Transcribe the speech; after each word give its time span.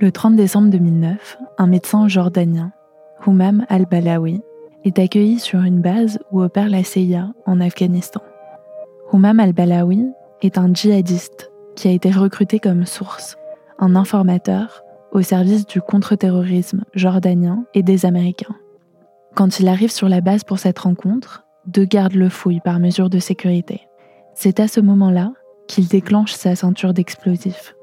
Le 0.00 0.10
30 0.10 0.34
décembre 0.34 0.70
2009, 0.70 1.36
un 1.58 1.66
médecin 1.66 2.08
jordanien, 2.08 2.72
Humam 3.26 3.66
al-Balawi, 3.68 4.40
est 4.82 4.98
accueilli 4.98 5.38
sur 5.38 5.60
une 5.60 5.82
base 5.82 6.18
où 6.32 6.40
opère 6.40 6.70
la 6.70 6.82
CIA 6.82 7.34
en 7.44 7.60
Afghanistan. 7.60 8.22
Humam 9.12 9.40
al-Balawi 9.40 10.06
est 10.40 10.56
un 10.56 10.72
djihadiste 10.72 11.52
qui 11.76 11.86
a 11.88 11.90
été 11.90 12.10
recruté 12.10 12.60
comme 12.60 12.86
source, 12.86 13.36
un 13.78 13.94
informateur 13.94 14.82
au 15.12 15.20
service 15.20 15.66
du 15.66 15.82
contre-terrorisme 15.82 16.82
jordanien 16.94 17.66
et 17.74 17.82
des 17.82 18.06
Américains. 18.06 18.56
Quand 19.34 19.60
il 19.60 19.68
arrive 19.68 19.92
sur 19.92 20.08
la 20.08 20.22
base 20.22 20.44
pour 20.44 20.58
cette 20.58 20.78
rencontre, 20.78 21.44
deux 21.66 21.84
gardes 21.84 22.14
le 22.14 22.30
fouillent 22.30 22.60
par 22.60 22.80
mesure 22.80 23.10
de 23.10 23.18
sécurité. 23.18 23.82
C'est 24.32 24.60
à 24.60 24.66
ce 24.66 24.80
moment-là 24.80 25.34
qu'il 25.68 25.88
déclenche 25.88 26.32
sa 26.32 26.56
ceinture 26.56 26.94
d'explosifs. 26.94 27.74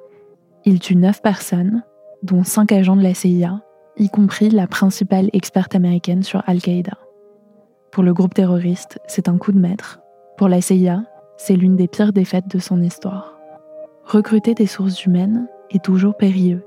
Il 0.65 0.79
tue 0.79 0.95
neuf 0.95 1.21
personnes 1.21 1.83
dont 2.23 2.43
cinq 2.43 2.71
agents 2.71 2.95
de 2.95 3.03
la 3.03 3.13
CIA, 3.13 3.61
y 3.97 4.09
compris 4.09 4.49
la 4.49 4.67
principale 4.67 5.29
experte 5.33 5.75
américaine 5.75 6.23
sur 6.23 6.43
Al-Qaïda. 6.47 6.97
Pour 7.91 8.03
le 8.03 8.13
groupe 8.13 8.33
terroriste, 8.33 8.99
c'est 9.07 9.29
un 9.29 9.37
coup 9.37 9.51
de 9.51 9.59
maître. 9.59 9.99
Pour 10.37 10.49
la 10.49 10.61
CIA, 10.61 11.03
c'est 11.37 11.55
l'une 11.55 11.75
des 11.75 11.87
pires 11.87 12.13
défaites 12.13 12.47
de 12.47 12.59
son 12.59 12.81
histoire. 12.81 13.37
Recruter 14.03 14.53
des 14.53 14.67
sources 14.67 15.05
humaines 15.05 15.47
est 15.71 15.83
toujours 15.83 16.15
périlleux, 16.15 16.63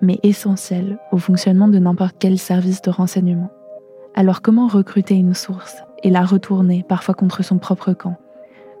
mais 0.00 0.18
essentiel 0.22 0.98
au 1.12 1.18
fonctionnement 1.18 1.68
de 1.68 1.78
n'importe 1.78 2.16
quel 2.18 2.38
service 2.38 2.82
de 2.82 2.90
renseignement. 2.90 3.50
Alors 4.14 4.42
comment 4.42 4.68
recruter 4.68 5.14
une 5.14 5.34
source 5.34 5.82
et 6.02 6.10
la 6.10 6.24
retourner 6.24 6.84
parfois 6.88 7.14
contre 7.14 7.42
son 7.42 7.58
propre 7.58 7.92
camp? 7.92 8.16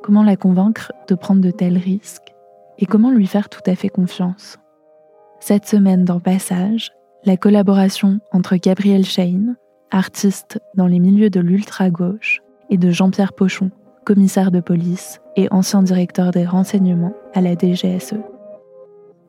Comment 0.02 0.22
la 0.22 0.36
convaincre 0.36 0.92
de 1.08 1.14
prendre 1.14 1.40
de 1.40 1.50
tels 1.50 1.78
risques? 1.78 2.34
Et 2.78 2.86
comment 2.86 3.10
lui 3.10 3.26
faire 3.26 3.48
tout 3.48 3.62
à 3.66 3.74
fait 3.74 3.88
confiance? 3.88 4.58
Cette 5.40 5.66
semaine 5.66 6.04
dans 6.04 6.20
Passage, 6.20 6.92
la 7.24 7.36
collaboration 7.36 8.20
entre 8.32 8.56
Gabriel 8.56 9.04
Chahin, 9.04 9.56
artiste 9.90 10.60
dans 10.74 10.86
les 10.86 10.98
milieux 10.98 11.30
de 11.30 11.40
l'ultra-gauche, 11.40 12.42
et 12.70 12.76
de 12.76 12.90
Jean-Pierre 12.90 13.32
Pochon, 13.32 13.70
commissaire 14.04 14.50
de 14.50 14.60
police 14.60 15.20
et 15.36 15.48
ancien 15.50 15.82
directeur 15.82 16.30
des 16.30 16.44
renseignements 16.44 17.14
à 17.34 17.40
la 17.40 17.54
DGSE. 17.54 18.14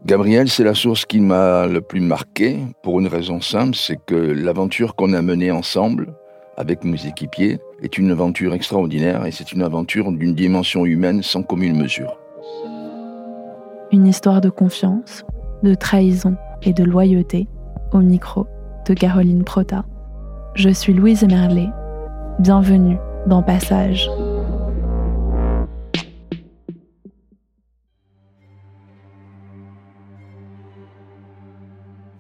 Gabriel, 0.06 0.50
c'est 0.50 0.64
la 0.64 0.76
source 0.76 1.06
qui 1.06 1.20
m'a 1.20 1.66
le 1.66 1.82
plus 1.82 2.02
marqué 2.02 2.60
pour 2.84 3.00
une 3.00 3.08
raison 3.08 3.42
simple, 3.42 3.76
c'est 3.76 3.98
que 4.06 4.16
l'aventure 4.16 4.96
qu'on 4.96 5.14
a 5.14 5.22
menée 5.22 5.52
ensemble 5.52 6.14
avec 6.58 6.84
mes 6.84 7.08
équipiers 7.08 7.60
est 7.82 7.98
une 7.98 8.12
aventure 8.12 8.54
extraordinaire 8.54 9.26
et 9.26 9.32
c'est 9.32 9.52
une 9.52 9.64
aventure 9.64 10.12
d'une 10.12 10.36
dimension 10.36 10.86
humaine 10.86 11.24
sans 11.24 11.44
commune 11.44 11.78
mesure. 11.78 12.18
Une 13.92 14.08
histoire 14.08 14.42
de 14.42 14.50
confiance, 14.50 15.26
de 15.66 15.74
trahison 15.74 16.38
et 16.62 16.74
de 16.74 16.84
loyauté 16.84 17.48
au 17.92 18.00
micro 18.00 18.46
de 18.88 18.94
Caroline 18.94 19.44
Prota. 19.44 19.84
Je 20.54 20.70
suis 20.70 20.94
Louise 20.94 21.24
Merlet. 21.24 21.70
Bienvenue 22.40 22.98
dans 23.26 23.42
Passage. 23.42 24.10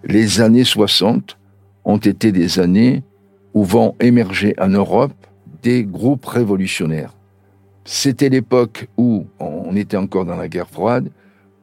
Les 0.03 0.41
années 0.41 0.63
60 0.63 1.37
ont 1.85 1.97
été 1.97 2.31
des 2.31 2.59
années 2.59 3.03
où 3.53 3.63
vont 3.63 3.95
émerger 3.99 4.55
en 4.59 4.69
Europe 4.69 5.13
des 5.61 5.83
groupes 5.83 6.25
révolutionnaires. 6.25 7.13
C'était 7.83 8.29
l'époque 8.29 8.87
où 8.97 9.27
on 9.39 9.75
était 9.75 9.97
encore 9.97 10.25
dans 10.25 10.35
la 10.35 10.47
guerre 10.47 10.69
froide, 10.69 11.09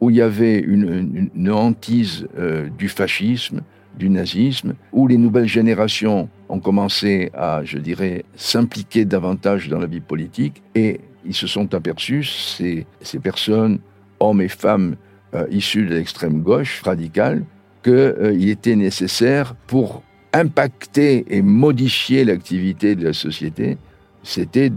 où 0.02 0.10
il 0.10 0.16
y 0.16 0.20
avait 0.20 0.58
une, 0.58 1.30
hantise 1.48 2.26
euh, 2.36 2.68
du 2.76 2.88
fascisme, 2.88 3.60
du 3.96 4.10
nazisme, 4.10 4.74
où 4.90 5.06
les 5.06 5.16
nouvelles 5.16 5.46
générations 5.46 6.28
ont 6.48 6.58
commencé 6.58 7.30
à, 7.34 7.62
je 7.62 7.78
dirais, 7.78 8.24
s'impliquer 8.34 9.04
davantage 9.04 9.68
dans 9.68 9.78
la 9.78 9.86
vie 9.86 10.00
politique, 10.00 10.60
et 10.74 10.98
ils 11.24 11.36
se 11.36 11.46
sont 11.46 11.72
aperçus, 11.72 12.24
ces, 12.24 12.84
personnes, 13.22 13.78
hommes 14.18 14.40
et 14.40 14.48
femmes 14.48 14.96
euh, 15.36 15.46
issus 15.52 15.86
de 15.86 15.94
l'extrême 15.94 16.42
gauche 16.42 16.82
radicale, 16.82 17.44
qu'il 17.84 17.92
euh, 17.92 18.36
était 18.40 18.74
nécessaire 18.74 19.54
pour 19.68 20.02
impacter 20.32 21.26
et 21.28 21.42
modifier 21.42 22.24
l'activité 22.24 22.96
de 22.96 23.04
la 23.04 23.12
société, 23.12 23.78
c'était 24.24 24.72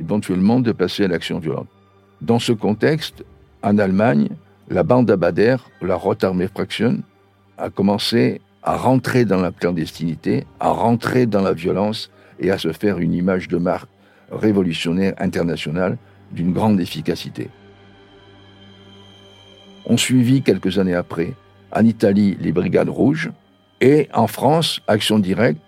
éventuellement 0.00 0.58
de 0.58 0.72
passer 0.72 1.04
à 1.04 1.08
l'action 1.08 1.38
violente. 1.38 1.68
Dans 2.20 2.40
ce 2.40 2.52
contexte, 2.52 3.24
en 3.62 3.78
Allemagne, 3.78 4.28
la 4.68 4.82
bande 4.82 5.10
Abader, 5.10 5.56
la 5.82 5.96
Rotarmee 5.96 6.48
Fraction, 6.48 7.02
a 7.58 7.70
commencé 7.70 8.40
à 8.62 8.76
rentrer 8.76 9.24
dans 9.24 9.40
la 9.40 9.50
clandestinité, 9.50 10.46
à 10.60 10.70
rentrer 10.70 11.26
dans 11.26 11.42
la 11.42 11.52
violence 11.52 12.10
et 12.38 12.50
à 12.50 12.58
se 12.58 12.72
faire 12.72 12.98
une 12.98 13.12
image 13.12 13.48
de 13.48 13.58
marque 13.58 13.88
révolutionnaire 14.30 15.14
internationale 15.18 15.98
d'une 16.32 16.52
grande 16.52 16.80
efficacité. 16.80 17.48
On 19.86 19.96
suivit 19.96 20.42
quelques 20.42 20.78
années 20.78 20.94
après, 20.94 21.34
en 21.72 21.84
Italie, 21.84 22.36
les 22.40 22.52
Brigades 22.52 22.88
Rouges, 22.88 23.30
et 23.80 24.08
en 24.12 24.26
France, 24.26 24.80
Action 24.86 25.18
Directe, 25.18 25.60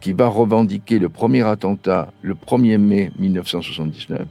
qui 0.00 0.12
va 0.12 0.28
revendiquer 0.28 0.98
le 0.98 1.08
premier 1.08 1.42
attentat 1.42 2.12
le 2.22 2.34
1er 2.34 2.78
mai 2.78 3.10
1979 3.18 4.26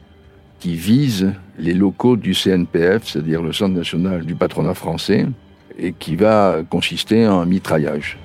qui 0.59 0.75
vise 0.75 1.33
les 1.57 1.73
locaux 1.73 2.17
du 2.17 2.33
CNPF, 2.33 3.07
c'est-à-dire 3.07 3.41
le 3.41 3.53
Centre 3.53 3.75
national 3.75 4.25
du 4.25 4.35
patronat 4.35 4.73
français, 4.73 5.25
et 5.77 5.93
qui 5.93 6.15
va 6.15 6.61
consister 6.69 7.27
en 7.27 7.45
mitraillage. 7.45 8.17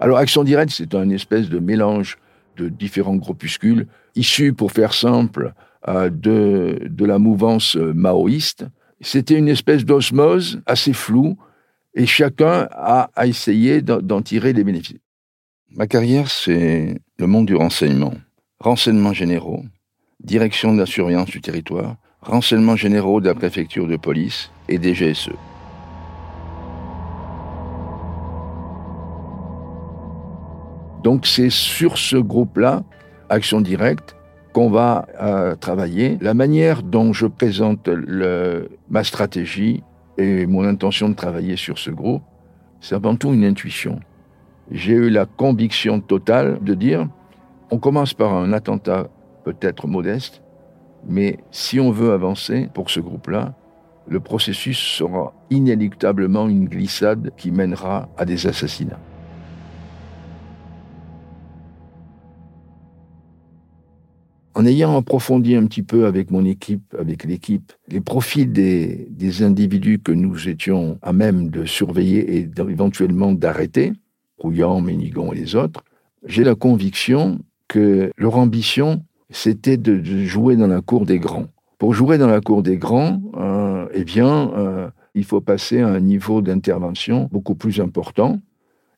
Alors 0.00 0.18
Action 0.18 0.44
Directe, 0.44 0.72
c'est 0.76 0.94
un 0.94 1.10
espèce 1.10 1.48
de 1.48 1.58
mélange 1.58 2.18
de 2.56 2.68
différents 2.68 3.16
groupuscules, 3.16 3.86
issus, 4.16 4.52
pour 4.52 4.72
faire 4.72 4.92
simple, 4.92 5.52
euh, 5.86 6.10
de, 6.10 6.80
de 6.88 7.04
la 7.04 7.18
mouvance 7.18 7.76
maoïste. 7.76 8.66
C'était 9.00 9.38
une 9.38 9.48
espèce 9.48 9.84
d'osmose 9.84 10.60
assez 10.66 10.92
floue, 10.92 11.36
et 11.94 12.06
chacun 12.06 12.68
a, 12.72 13.10
a 13.14 13.26
essayé 13.26 13.82
d'en 13.82 14.22
tirer 14.22 14.52
les 14.52 14.64
bénéfices. 14.64 14.98
Ma 15.70 15.86
carrière, 15.86 16.30
c'est 16.30 17.00
le 17.20 17.26
monde 17.26 17.46
du 17.46 17.56
renseignement, 17.56 18.12
renseignements 18.60 19.12
généraux, 19.12 19.64
direction 20.22 20.72
de 20.72 20.78
la 20.78 20.86
surveillance 20.86 21.28
du 21.28 21.40
territoire, 21.40 21.96
renseignements 22.20 22.76
généraux 22.76 23.20
de 23.20 23.26
la 23.26 23.34
préfecture 23.34 23.88
de 23.88 23.96
police 23.96 24.52
et 24.68 24.78
des 24.78 24.92
GSE. 24.92 25.32
Donc 31.02 31.26
c'est 31.26 31.50
sur 31.50 31.98
ce 31.98 32.16
groupe-là, 32.16 32.84
Action 33.30 33.60
Directe, 33.60 34.14
qu'on 34.52 34.70
va 34.70 35.06
euh, 35.20 35.56
travailler. 35.56 36.18
La 36.20 36.34
manière 36.34 36.84
dont 36.84 37.12
je 37.12 37.26
présente 37.26 37.88
ma 38.88 39.02
stratégie 39.02 39.82
et 40.18 40.46
mon 40.46 40.62
intention 40.62 41.08
de 41.08 41.14
travailler 41.14 41.56
sur 41.56 41.78
ce 41.78 41.90
groupe, 41.90 42.22
c'est 42.80 42.94
avant 42.94 43.16
tout 43.16 43.32
une 43.32 43.44
intuition. 43.44 43.98
J'ai 44.70 44.92
eu 44.92 45.08
la 45.08 45.24
conviction 45.24 46.00
totale 46.00 46.58
de 46.62 46.74
dire, 46.74 47.08
on 47.70 47.78
commence 47.78 48.12
par 48.12 48.34
un 48.34 48.52
attentat 48.52 49.08
peut-être 49.44 49.86
modeste, 49.86 50.42
mais 51.06 51.38
si 51.50 51.80
on 51.80 51.90
veut 51.90 52.12
avancer 52.12 52.68
pour 52.74 52.90
ce 52.90 53.00
groupe-là, 53.00 53.54
le 54.06 54.20
processus 54.20 54.78
sera 54.78 55.32
inéluctablement 55.50 56.48
une 56.48 56.66
glissade 56.66 57.30
qui 57.36 57.50
mènera 57.50 58.08
à 58.18 58.26
des 58.26 58.46
assassinats. 58.46 59.00
En 64.54 64.66
ayant 64.66 64.96
approfondi 64.96 65.54
un 65.54 65.66
petit 65.66 65.84
peu 65.84 66.06
avec 66.06 66.30
mon 66.30 66.44
équipe, 66.44 66.94
avec 66.98 67.24
l'équipe, 67.24 67.72
les 67.86 68.00
profils 68.00 68.50
des, 68.50 69.06
des, 69.08 69.42
individus 69.44 70.00
que 70.00 70.10
nous 70.10 70.48
étions 70.48 70.98
à 71.00 71.12
même 71.12 71.48
de 71.48 71.64
surveiller 71.64 72.38
et 72.38 72.50
éventuellement 72.68 73.32
d'arrêter, 73.32 73.92
Rouillant, 74.38 74.80
Ménigon 74.80 75.32
et 75.32 75.36
les 75.36 75.56
autres, 75.56 75.84
j'ai 76.24 76.44
la 76.44 76.54
conviction 76.54 77.38
que 77.68 78.10
leur 78.16 78.36
ambition, 78.36 79.04
c'était 79.30 79.76
de, 79.76 80.02
jouer 80.24 80.56
dans 80.56 80.66
la 80.66 80.80
cour 80.80 81.04
des 81.06 81.18
grands. 81.18 81.46
Pour 81.78 81.94
jouer 81.94 82.18
dans 82.18 82.26
la 82.26 82.40
cour 82.40 82.62
des 82.62 82.76
grands, 82.76 83.20
euh, 83.36 83.86
eh 83.92 84.04
bien, 84.04 84.50
euh, 84.56 84.88
il 85.14 85.24
faut 85.24 85.40
passer 85.40 85.80
à 85.80 85.88
un 85.88 86.00
niveau 86.00 86.40
d'intervention 86.40 87.28
beaucoup 87.30 87.54
plus 87.54 87.80
important. 87.80 88.40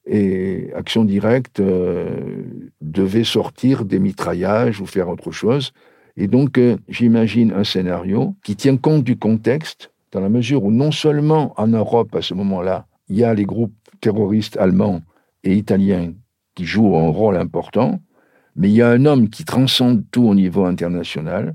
Et 0.07 0.71
Action 0.75 1.05
Directe 1.05 1.61
euh, 1.61 2.43
devait 2.81 3.25
sortir 3.25 3.85
des 3.85 3.99
mitraillages 3.99 4.81
ou 4.81 4.87
faire 4.87 5.09
autre 5.09 5.31
chose. 5.31 5.73
Et 6.17 6.27
donc, 6.27 6.59
j'imagine 6.89 7.53
un 7.53 7.65
scénario 7.65 8.35
qui 8.43 8.57
tient 8.57 8.77
compte 8.77 9.05
du 9.05 9.17
contexte, 9.17 9.91
dans 10.13 10.21
la 10.21 10.29
mesure 10.29 10.65
où 10.65 10.71
non 10.71 10.91
seulement 10.91 11.55
en 11.57 11.69
Europe, 11.69 12.15
à 12.15 12.23
ce 12.23 12.35
moment-là, 12.35 12.87
il 13.09 13.17
y 13.17 13.25
a 13.25 13.33
les 13.33 13.45
groupes 13.45 13.73
terroristes 14.01 14.57
allemands 14.57 15.03
et 15.45 15.57
italiens 15.57 16.13
qui 16.55 16.65
jouent 16.65 16.97
un 16.97 17.11
rôle 17.11 17.37
important, 17.37 18.01
mais 18.57 18.69
il 18.69 18.75
y 18.75 18.83
a 18.83 18.91
un 18.91 19.05
homme 19.07 19.29
qui 19.29 19.45
transcende 19.45 20.05
tout 20.11 20.25
au 20.25 20.35
niveau 20.35 20.65
international. 20.65 21.55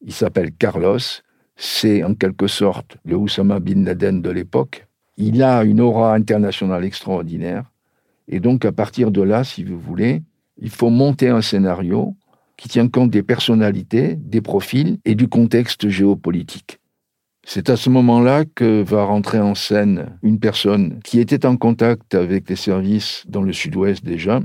Il 0.00 0.12
s'appelle 0.12 0.52
Carlos. 0.52 0.98
C'est 1.56 2.02
en 2.02 2.14
quelque 2.14 2.46
sorte 2.46 2.96
le 3.04 3.16
Oussama 3.16 3.60
bin 3.60 3.84
Laden 3.84 4.22
de 4.22 4.30
l'époque. 4.30 4.86
Il 5.16 5.42
a 5.42 5.62
une 5.62 5.80
aura 5.80 6.14
internationale 6.14 6.84
extraordinaire. 6.84 7.64
Et 8.28 8.40
donc, 8.40 8.64
à 8.64 8.72
partir 8.72 9.10
de 9.10 9.22
là, 9.22 9.44
si 9.44 9.62
vous 9.62 9.78
voulez, 9.78 10.22
il 10.58 10.70
faut 10.70 10.90
monter 10.90 11.28
un 11.28 11.42
scénario 11.42 12.16
qui 12.56 12.68
tient 12.68 12.88
compte 12.88 13.10
des 13.10 13.22
personnalités, 13.22 14.16
des 14.16 14.40
profils 14.40 14.98
et 15.04 15.14
du 15.14 15.28
contexte 15.28 15.88
géopolitique. 15.88 16.78
C'est 17.44 17.70
à 17.70 17.76
ce 17.76 17.90
moment-là 17.90 18.44
que 18.44 18.82
va 18.82 19.04
rentrer 19.04 19.40
en 19.40 19.54
scène 19.54 20.16
une 20.22 20.38
personne 20.38 21.00
qui 21.02 21.18
était 21.18 21.44
en 21.44 21.56
contact 21.56 22.14
avec 22.14 22.48
les 22.48 22.56
services 22.56 23.24
dans 23.28 23.42
le 23.42 23.52
sud-ouest 23.52 24.04
déjà, 24.04 24.40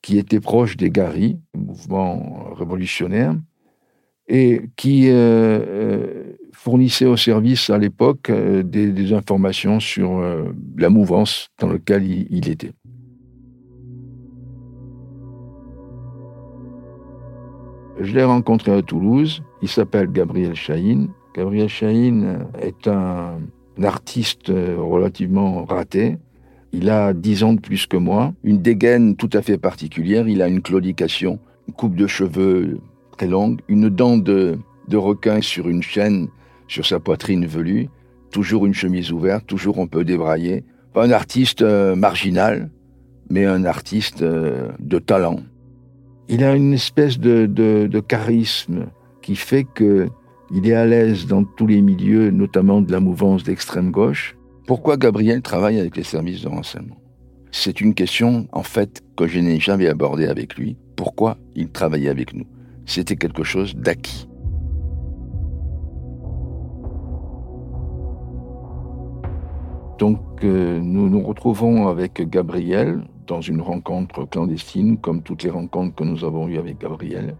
qui 0.00 0.18
était 0.18 0.40
proche 0.40 0.76
des 0.76 0.90
Gari, 0.90 1.38
mouvement 1.54 2.54
révolutionnaire, 2.54 3.34
et 4.28 4.70
qui 4.76 5.08
euh, 5.08 5.14
euh, 5.14 6.32
fournissait 6.52 7.06
aux 7.06 7.16
services 7.16 7.70
à 7.70 7.78
l'époque 7.78 8.30
euh, 8.30 8.62
des, 8.62 9.12
informations 9.12 9.80
sur 9.80 10.22
la 10.76 10.90
mouvance 10.90 11.48
dans 11.58 11.68
laquelle 11.68 12.04
il, 12.04 12.48
était. 12.48 12.72
Je 18.00 18.14
l'ai 18.14 18.24
rencontré 18.24 18.72
à 18.72 18.82
Toulouse. 18.82 19.42
Il 19.62 19.68
s'appelle 19.68 20.12
Gabriel 20.12 20.54
Chahine. 20.54 21.08
Gabriel 21.38 21.68
Chahine 21.68 22.46
est 22.60 22.88
un 22.88 23.38
artiste 23.80 24.48
relativement 24.48 25.64
raté, 25.64 26.18
il 26.72 26.90
a 26.90 27.12
10 27.12 27.44
ans 27.44 27.52
de 27.52 27.60
plus 27.60 27.86
que 27.86 27.96
moi, 27.96 28.34
une 28.42 28.60
dégaine 28.60 29.14
tout 29.14 29.30
à 29.32 29.40
fait 29.40 29.56
particulière, 29.56 30.26
il 30.26 30.42
a 30.42 30.48
une 30.48 30.60
claudication, 30.60 31.38
une 31.68 31.74
coupe 31.74 31.94
de 31.94 32.08
cheveux 32.08 32.80
très 33.16 33.28
longue, 33.28 33.60
une 33.68 33.88
dent 33.88 34.16
de, 34.16 34.58
requin 34.92 35.40
sur 35.40 35.68
une 35.68 35.80
chaîne 35.80 36.26
sur 36.66 36.84
sa 36.84 36.98
poitrine 36.98 37.46
velue, 37.46 37.88
toujours 38.32 38.66
une 38.66 38.74
chemise 38.74 39.12
ouverte, 39.12 39.46
toujours 39.46 39.78
un 39.78 39.86
peu 39.86 40.02
débraillé. 40.02 40.64
Pas 40.92 41.06
un 41.06 41.12
artiste 41.12 41.62
euh, 41.62 41.94
marginal, 41.94 42.68
mais 43.30 43.44
un 43.44 43.64
artiste 43.64 44.22
euh, 44.22 44.72
de 44.80 44.98
talent. 44.98 45.38
Il 46.28 46.42
a 46.42 46.56
une 46.56 46.72
espèce 46.72 47.20
de, 47.20 47.46
de 47.46 48.00
charisme 48.00 48.86
qui 49.22 49.36
fait 49.36 49.62
que 49.62 50.08
il 50.50 50.66
est 50.68 50.74
à 50.74 50.86
l'aise 50.86 51.26
dans 51.26 51.44
tous 51.44 51.66
les 51.66 51.82
milieux, 51.82 52.30
notamment 52.30 52.80
de 52.80 52.90
la 52.90 53.00
mouvance 53.00 53.42
d'extrême 53.44 53.90
gauche. 53.90 54.36
Pourquoi 54.66 54.96
Gabriel 54.96 55.42
travaille 55.42 55.78
avec 55.78 55.96
les 55.96 56.04
services 56.04 56.42
de 56.42 56.48
renseignement? 56.48 56.96
C'est 57.50 57.80
une 57.80 57.94
question, 57.94 58.46
en 58.52 58.62
fait, 58.62 59.02
que 59.16 59.26
je 59.26 59.40
n'ai 59.40 59.60
jamais 59.60 59.88
abordée 59.88 60.26
avec 60.26 60.56
lui. 60.56 60.76
Pourquoi 60.96 61.38
il 61.54 61.70
travaillait 61.70 62.08
avec 62.08 62.34
nous? 62.34 62.46
C'était 62.86 63.16
quelque 63.16 63.44
chose 63.44 63.74
d'acquis. 63.74 64.28
Donc 69.98 70.20
euh, 70.44 70.78
nous 70.80 71.10
nous 71.10 71.22
retrouvons 71.22 71.88
avec 71.88 72.22
Gabriel 72.30 73.02
dans 73.26 73.40
une 73.40 73.60
rencontre 73.60 74.24
clandestine, 74.24 74.96
comme 74.96 75.22
toutes 75.22 75.42
les 75.42 75.50
rencontres 75.50 75.96
que 75.96 76.04
nous 76.04 76.24
avons 76.24 76.48
eues 76.48 76.58
avec 76.58 76.78
Gabriel. 76.78 77.36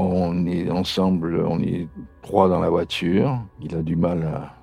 On 0.00 0.46
est 0.46 0.70
ensemble, 0.70 1.44
on 1.44 1.58
est 1.58 1.88
trois 2.22 2.48
dans 2.48 2.60
la 2.60 2.70
voiture. 2.70 3.42
Il 3.60 3.74
a 3.74 3.82
du 3.82 3.96
mal 3.96 4.22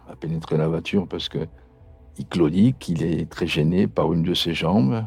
à, 0.10 0.16
pénétrer 0.16 0.56
la 0.56 0.70
voiture 0.70 1.06
parce 1.10 1.28
que 1.28 1.40
il 2.18 2.26
claudit 2.26 2.74
qu'il 2.80 3.04
est 3.04 3.30
très 3.30 3.46
gêné 3.46 3.86
par 3.86 4.14
une 4.14 4.24
de 4.24 4.34
ses 4.34 4.54
jambes, 4.54 5.04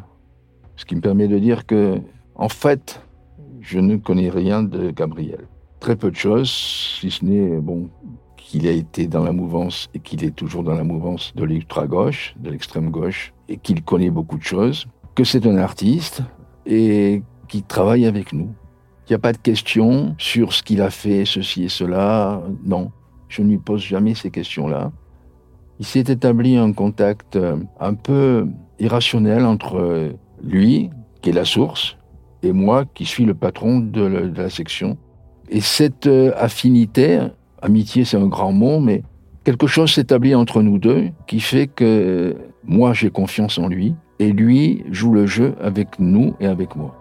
ce 0.77 0.85
qui 0.85 0.97
me 0.97 1.01
permet 1.01 1.29
de 1.29 1.39
dire 1.39 1.65
que, 1.65 1.99
en 2.35 2.51
fait, 2.51 3.01
je 3.63 3.79
ne 3.79 3.97
connais 3.97 4.29
rien 4.29 4.63
de 4.63 4.91
Gabriel. 4.91 5.49
Très 5.81 5.97
peu 5.97 6.11
de 6.11 6.17
choses, 6.17 6.51
si 6.51 7.11
ce 7.11 7.25
n'est 7.25 7.57
bon, 7.57 7.89
qu'il 8.37 8.69
a 8.69 8.73
été 8.73 9.07
dans 9.07 9.25
la 9.25 9.33
mouvance 9.33 9.89
et 9.95 9.99
qu'il 9.99 10.23
est 10.25 10.37
toujours 10.37 10.63
dans 10.63 10.75
la 10.75 10.85
mouvance 10.85 11.33
de 11.37 11.45
l'ultra-gauche, 11.45 12.35
de 12.39 12.51
l'extrême 12.51 12.91
gauche, 12.91 13.33
et 13.49 13.57
qu'il 13.57 13.83
connaît 13.83 14.11
beaucoup 14.11 14.37
de 14.37 14.44
choses, 14.44 14.89
que 15.15 15.25
c'est 15.25 15.47
un 15.47 15.56
artiste 15.56 16.20
et 16.67 17.23
qui 17.49 17.63
travaille 17.63 18.05
avec 18.05 18.35
nous. 18.35 18.51
Il 19.08 19.12
n'y 19.12 19.17
a 19.17 19.20
pas 19.20 19.32
de 19.32 19.38
questions 19.38 20.15
sur 20.19 20.53
ce 20.53 20.62
qu'il 20.62 20.82
a 20.82 20.91
fait, 20.91 21.24
ceci 21.24 21.65
et 21.65 21.69
cela. 21.69 22.43
Non, 22.65 22.91
je 23.29 23.43
ne 23.43 23.48
lui 23.48 23.58
pose 23.58 23.82
jamais 23.82 24.15
ces 24.15 24.31
questions-là 24.31 24.93
il 25.79 25.86
s'est 25.86 26.00
établi 26.00 26.56
un 26.56 26.72
contact 26.72 27.36
euh, 27.36 27.56
un 27.79 27.94
peu 27.94 28.48
irrationnel 28.79 29.44
entre 29.44 29.79
euh, 29.79 30.12
lui, 30.43 30.91
qui 31.22 31.31
est 31.31 31.32
la 31.32 31.44
source, 31.44 31.96
et 32.43 32.53
moi, 32.53 32.84
qui 32.94 33.05
suis 33.05 33.24
le 33.24 33.34
patron 33.34 33.81
de, 33.81 34.03
la 34.03 34.50
section. 34.50 34.96
Et 35.50 35.60
cette 35.60 36.06
euh, 36.06 36.32
affinité, 36.36 37.20
amitié 37.62 38.05
c'est 38.05 38.17
un 38.17 38.27
grand 38.27 38.53
mot, 38.53 38.81
mais 38.81 39.03
quelque 39.44 39.67
chose 39.67 39.93
s'établit 39.93 40.34
entre 40.34 40.62
nous 40.62 40.79
deux 40.79 41.10
qui 41.27 41.41
fait 41.41 41.69
que 41.69 42.36
moi 42.65 42.93
j'ai 42.93 43.10
confiance 43.10 43.58
en 43.58 43.69
lui, 43.69 43.94
et 44.19 44.32
lui 44.32 44.84
joue 44.91 45.12
le 45.12 45.27
jeu 45.27 45.55
avec 45.60 46.00
nous 46.00 46.34
et 46.41 46.46
avec 46.46 46.74
moi. 46.74 46.97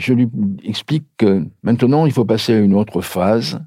Je 0.00 0.14
lui 0.14 0.28
explique 0.64 1.04
que 1.18 1.44
maintenant, 1.62 2.06
il 2.06 2.12
faut 2.12 2.24
passer 2.24 2.54
à 2.54 2.58
une 2.58 2.74
autre 2.74 3.02
phase 3.02 3.60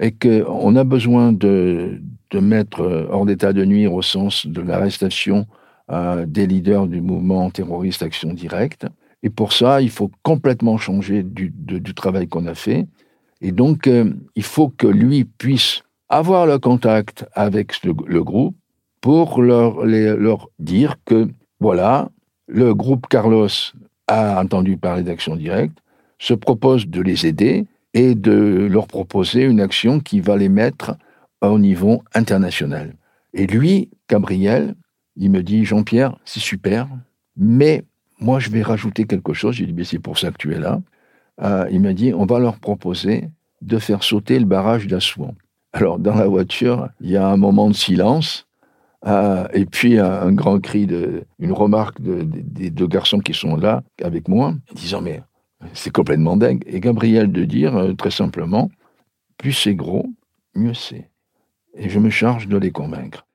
et 0.00 0.12
qu'on 0.12 0.76
a 0.76 0.84
besoin 0.84 1.32
de, 1.32 2.00
mettre 2.34 3.08
hors 3.10 3.24
d'état 3.24 3.54
de 3.54 3.64
nuire 3.64 3.94
au 3.94 4.02
sens 4.02 4.46
de 4.46 4.60
l'arrestation 4.60 5.46
euh, 5.90 6.26
des 6.26 6.46
leaders 6.46 6.86
du 6.86 7.00
mouvement 7.00 7.48
terroriste 7.50 8.02
Action 8.02 8.34
Directe. 8.34 8.86
Et 9.22 9.30
pour 9.30 9.54
ça, 9.54 9.80
il 9.80 9.88
faut 9.88 10.10
complètement 10.22 10.76
changer 10.76 11.22
du, 11.22 11.52
travail 11.94 12.28
qu'on 12.28 12.46
a 12.46 12.54
fait. 12.54 12.86
Et 13.40 13.52
donc, 13.52 13.86
euh, 13.86 14.12
il 14.34 14.42
faut 14.42 14.68
que 14.68 14.86
lui 14.86 15.24
puisse 15.24 15.82
avoir 16.10 16.46
le 16.46 16.58
contact 16.58 17.26
avec 17.32 17.82
le, 17.84 18.22
groupe 18.22 18.54
pour 19.00 19.40
leur 19.40 20.48
dire 20.58 20.96
que, 21.06 21.28
voilà, 21.58 22.10
le 22.46 22.74
groupe 22.74 23.06
Carlos 23.08 23.48
a 24.06 24.40
entendu 24.40 24.76
parler 24.76 25.02
d'action 25.02 25.36
directe, 25.36 25.78
se 26.18 26.34
propose 26.34 26.86
de 26.86 27.00
les 27.00 27.26
aider 27.26 27.66
et 27.94 28.14
de 28.14 28.68
leur 28.70 28.86
proposer 28.86 29.42
une 29.42 29.60
action 29.60 30.00
qui 30.00 30.20
va 30.20 30.36
les 30.36 30.48
mettre 30.48 30.96
au 31.40 31.58
niveau 31.58 32.02
international. 32.14 32.94
Et 33.34 33.46
lui, 33.46 33.90
Gabriel, 34.08 34.74
il 35.16 35.30
me 35.30 35.42
dit, 35.42 35.64
Jean-Pierre, 35.64 36.18
c'est 36.24 36.40
super, 36.40 36.88
mais 37.36 37.84
moi 38.18 38.38
je 38.38 38.50
vais 38.50 38.62
rajouter 38.62 39.04
quelque 39.04 39.34
chose. 39.34 39.56
J'ai 39.56 39.66
dit, 39.66 39.84
c'est 39.84 39.98
pour 39.98 40.18
ça 40.18 40.30
que 40.30 40.36
tu 40.38 40.54
es 40.54 40.58
là. 40.58 40.80
Euh, 41.42 41.68
il 41.70 41.80
m'a 41.80 41.92
dit, 41.92 42.14
on 42.14 42.24
va 42.24 42.38
leur 42.38 42.58
proposer 42.58 43.28
de 43.62 43.78
faire 43.78 44.02
sauter 44.02 44.38
le 44.38 44.44
barrage 44.44 44.86
d'Assouan. 44.86 45.34
Alors, 45.72 45.98
dans 45.98 46.14
la 46.14 46.26
voiture, 46.26 46.88
il 47.00 47.10
y 47.10 47.16
a 47.16 47.28
un 47.28 47.36
moment 47.36 47.68
de 47.68 47.74
silence, 47.74 48.45
euh, 49.06 49.46
et 49.52 49.66
puis 49.66 49.98
un, 49.98 50.32
grand 50.32 50.60
cri, 50.60 50.86
de, 50.86 51.24
une 51.38 51.52
remarque 51.52 52.00
des 52.00 52.70
deux 52.70 52.86
garçons 52.86 53.18
qui 53.18 53.34
sont 53.34 53.56
là 53.56 53.82
avec 54.02 54.28
moi, 54.28 54.54
disant 54.74 55.00
Mais 55.00 55.22
c'est 55.74 55.92
complètement 55.92 56.36
dingue. 56.36 56.62
Et 56.66 56.80
Gabriel 56.80 57.30
de 57.30 57.44
dire 57.44 57.76
euh, 57.76 57.92
très 57.92 58.10
simplement 58.10 58.70
Plus 59.38 59.52
c'est 59.52 59.74
gros, 59.74 60.06
mieux 60.54 60.74
c'est. 60.74 61.10
Et 61.74 61.88
je 61.88 61.98
me 61.98 62.10
charge 62.10 62.48
de 62.48 62.56
les 62.56 62.70
convaincre. 62.70 63.26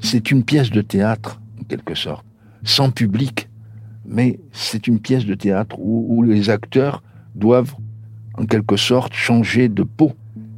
C'est 0.00 0.30
une 0.30 0.44
pièce 0.44 0.70
de 0.70 0.80
théâtre, 0.80 1.40
en 1.60 1.64
quelque 1.64 1.94
sorte, 1.94 2.26
sans 2.64 2.90
public, 2.90 3.48
mais 4.04 4.40
c'est 4.50 4.86
une 4.86 5.00
pièce 5.00 5.24
de 5.24 5.34
théâtre 5.34 5.76
où, 5.78 6.22
les 6.22 6.50
acteurs 6.50 7.02
doivent, 7.34 7.74
en 8.34 8.46
quelque 8.46 8.76
sorte, 8.76 9.14
changer 9.14 9.68
de 9.68 9.82
peau. 9.82 10.12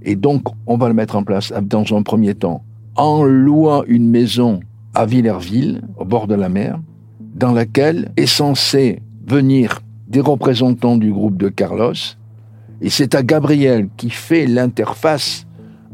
Et 0.05 0.17
donc, 0.17 0.43
on 0.67 0.77
va 0.77 0.89
le 0.89 0.95
mettre 0.95 1.17
en 1.17 1.25
place 1.25 1.53
dans 1.63 1.97
un 1.97 2.03
premier 2.03 2.35
temps 2.35 2.63
en 2.97 3.25
louant 3.25 3.83
une 3.87 4.09
maison 4.09 4.61
à 4.95 5.07
Villerville, 5.07 5.83
au 5.99 6.05
bord 6.05 6.27
de 6.27 6.35
la 6.35 6.49
mer, 6.49 6.79
dans 7.35 7.53
laquelle 7.53 8.13
est 8.17 8.27
censé 8.27 9.03
venir 9.27 9.81
des 10.07 10.21
représentants 10.21 10.97
du 10.97 11.11
groupe 11.11 11.37
de 11.37 11.49
Carlos. 11.49 11.95
Et 12.81 12.91
c'est 12.91 13.15
à 13.15 13.23
Gabriel 13.23 13.89
qui 13.97 14.11
fait 14.11 14.47
l'interface 14.47 15.47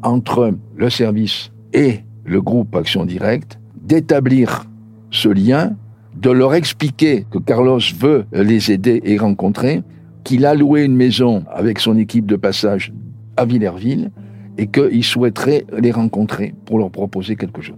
entre 0.03 0.53
le 0.77 0.91
service 0.91 1.51
et 1.73 2.01
le 2.25 2.43
groupe 2.43 2.75
Action 2.75 3.07
Directe 3.07 3.59
d'établir 3.81 4.67
ce 5.11 5.29
lien, 5.29 5.77
de 6.17 6.31
leur 6.31 6.55
expliquer 6.55 7.25
que 7.31 7.39
Carlos 7.39 7.81
veut 7.99 8.25
les 8.33 8.71
aider 8.73 9.01
et 9.05 9.17
rencontrer, 9.17 9.83
qu'il 10.25 10.45
a 10.45 10.55
loué 10.55 10.85
une 10.85 10.97
maison 10.97 11.45
avec 11.51 11.79
son 11.79 11.97
équipe 11.97 12.27
de 12.27 12.37
passage 12.37 12.93
à 13.41 13.47
Villerville 13.47 14.11
et 14.59 14.67
qu'il 14.67 15.03
souhaiterait 15.03 15.65
les 15.79 15.91
rencontrer 15.91 16.55
pour 16.67 16.79
leur 16.79 16.91
proposer 16.91 17.37
quelque 17.37 17.63
chose. 17.63 17.77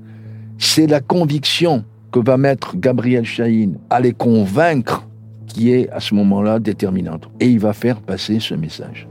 C'est 0.59 0.88
la 0.88 1.00
conviction 1.00 1.85
que 2.11 2.19
va 2.19 2.37
mettre 2.37 2.76
Gabriel 2.76 3.25
Chahine 3.25 3.78
à 3.88 4.00
les 4.00 4.12
convaincre 4.12 5.07
qui 5.47 5.71
est 5.71 5.88
à 5.90 6.00
ce 6.00 6.14
moment-là 6.14 6.59
déterminante. 6.59 7.28
Et 7.38 7.49
il 7.49 7.61
va 7.61 7.73
faire 7.73 8.00
passer 8.00 8.40
ce 8.40 8.54
message. 8.54 9.07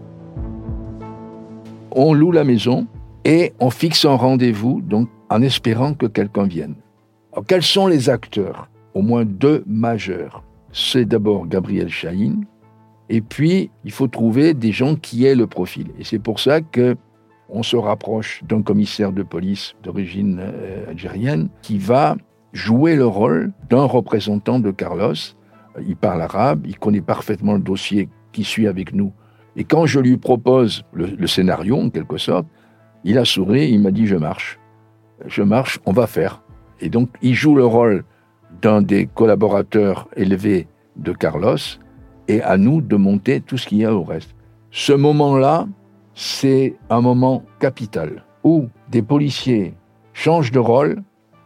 On 1.91 2.13
loue 2.13 2.31
la 2.31 2.43
maison 2.43 2.87
et 3.23 3.53
on 3.59 3.69
fixe 3.69 4.05
un 4.05 4.15
rendez-vous, 4.15 4.81
donc 4.81 5.07
en 5.29 5.41
espérant 5.41 5.93
que 5.93 6.07
quelqu'un 6.07 6.45
vienne. 6.45 6.75
Quels 7.47 7.63
sont 7.63 7.87
les 7.87 8.09
acteurs? 8.09 8.69
Au 8.93 9.01
moins 9.01 9.23
deux 9.23 9.63
majeurs. 9.65 10.43
C'est 10.73 11.05
d'abord 11.05 11.47
Gabriel 11.47 11.89
Chahine, 11.89 12.45
et 13.11 13.19
puis 13.19 13.69
il 13.83 13.91
faut 13.91 14.07
trouver 14.07 14.53
des 14.53 14.71
gens 14.71 14.95
qui 14.95 15.25
aient 15.25 15.35
le 15.35 15.45
profil. 15.45 15.87
Et 15.99 16.05
c'est 16.05 16.17
pour 16.17 16.39
ça 16.39 16.61
que 16.61 16.95
on 17.49 17.61
se 17.61 17.75
rapproche 17.75 18.41
d'un 18.45 18.61
commissaire 18.61 19.11
de 19.11 19.21
police 19.21 19.75
d'origine 19.83 20.39
euh, 20.39 20.89
algérienne 20.89 21.49
qui 21.61 21.77
va 21.77 22.15
jouer 22.53 22.95
le 22.95 23.05
rôle 23.05 23.51
d'un 23.69 23.83
représentant 23.83 24.59
de 24.59 24.71
Carlos. 24.71 25.13
Il 25.85 25.97
parle 25.97 26.21
arabe, 26.21 26.65
il 26.65 26.79
connaît 26.79 27.01
parfaitement 27.01 27.55
le 27.55 27.59
dossier 27.59 28.07
qui 28.31 28.45
suit 28.45 28.67
avec 28.67 28.93
nous. 28.93 29.11
Et 29.57 29.65
quand 29.65 29.85
je 29.85 29.99
lui 29.99 30.15
propose 30.15 30.83
le, 30.93 31.27
scénario, 31.27 31.77
en 31.77 31.89
quelque 31.89 32.17
sorte, 32.17 32.47
il 33.03 33.17
a 33.17 33.25
souri, 33.25 33.69
il 33.69 33.81
m'a 33.81 33.91
dit 33.91 34.07
je 34.07 34.15
marche. 34.15 34.57
Je 35.25 35.43
marche, 35.43 35.79
on 35.85 35.91
va 35.91 36.07
faire. 36.07 36.43
Et 36.79 36.87
donc 36.87 37.09
il 37.21 37.33
joue 37.33 37.55
le 37.55 37.65
rôle 37.65 38.05
d'un 38.61 38.81
des 38.81 39.07
collaborateurs 39.07 40.07
élevés 40.15 40.69
de 40.95 41.11
Carlos 41.11 41.57
et 42.31 42.41
à 42.43 42.55
nous 42.57 42.79
de 42.79 42.95
monter 42.95 43.41
tout 43.41 43.57
ce 43.57 43.67
qu'il 43.67 43.79
y 43.79 43.85
a 43.85 43.93
au 43.93 44.03
reste. 44.03 44.33
Ce 44.71 44.93
moment-là, 44.93 45.67
c'est 46.15 46.75
un 46.89 47.01
moment 47.01 47.43
capital 47.59 48.23
où 48.45 48.67
des 48.89 49.01
policiers 49.01 49.73
changent 50.13 50.51
de 50.51 50.59
rôle 50.59 51.03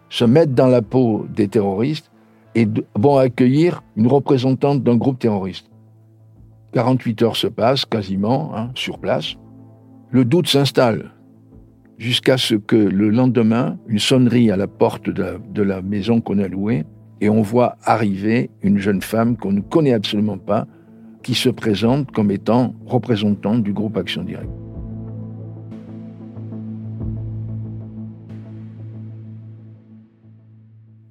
se 0.09 0.25
mettent 0.25 0.53
dans 0.53 0.67
la 0.67 0.83
peau 0.83 1.25
des 1.33 1.47
terroristes 1.47 2.11
et 2.53 2.67
vont 2.95 3.17
accueillir 3.17 3.81
une 3.95 4.05
représentante 4.05 4.83
d'un 4.83 4.95
groupe 4.95 5.17
terroriste. 5.17 5.71
48 6.73 7.21
heures 7.23 7.35
se 7.35 7.47
passent 7.47 7.85
quasiment 7.85 8.55
hein, 8.55 8.69
sur 8.75 8.99
place. 8.99 9.37
Le 10.11 10.23
doute 10.23 10.47
s'installe 10.47 11.13
jusqu'à 11.97 12.37
ce 12.37 12.53
que 12.53 12.75
le 12.75 13.09
lendemain, 13.09 13.79
une 13.87 13.99
sonnerie 13.99 14.51
à 14.51 14.57
la 14.57 14.67
porte 14.67 15.09
de 15.09 15.23
la, 15.23 15.31
de 15.37 15.63
la 15.63 15.81
maison 15.81 16.21
qu'on 16.21 16.37
a 16.37 16.47
louée 16.47 16.85
et 17.21 17.29
on 17.29 17.41
voit 17.41 17.77
arriver 17.83 18.49
une 18.61 18.77
jeune 18.77 19.01
femme 19.01 19.37
qu'on 19.37 19.51
ne 19.51 19.61
connaît 19.61 19.93
absolument 19.93 20.37
pas 20.37 20.67
qui 21.23 21.33
se 21.33 21.49
présente 21.49 22.11
comme 22.11 22.31
étant 22.31 22.75
représentante 22.85 23.63
du 23.63 23.73
groupe 23.73 23.97
Action 23.97 24.23
Directe. 24.23 24.49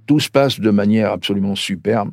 Tout 0.07 0.21
se 0.21 0.31
passe 0.31 0.61
de 0.61 0.71
manière 0.71 1.13
absolument 1.13 1.55
superbe. 1.55 2.11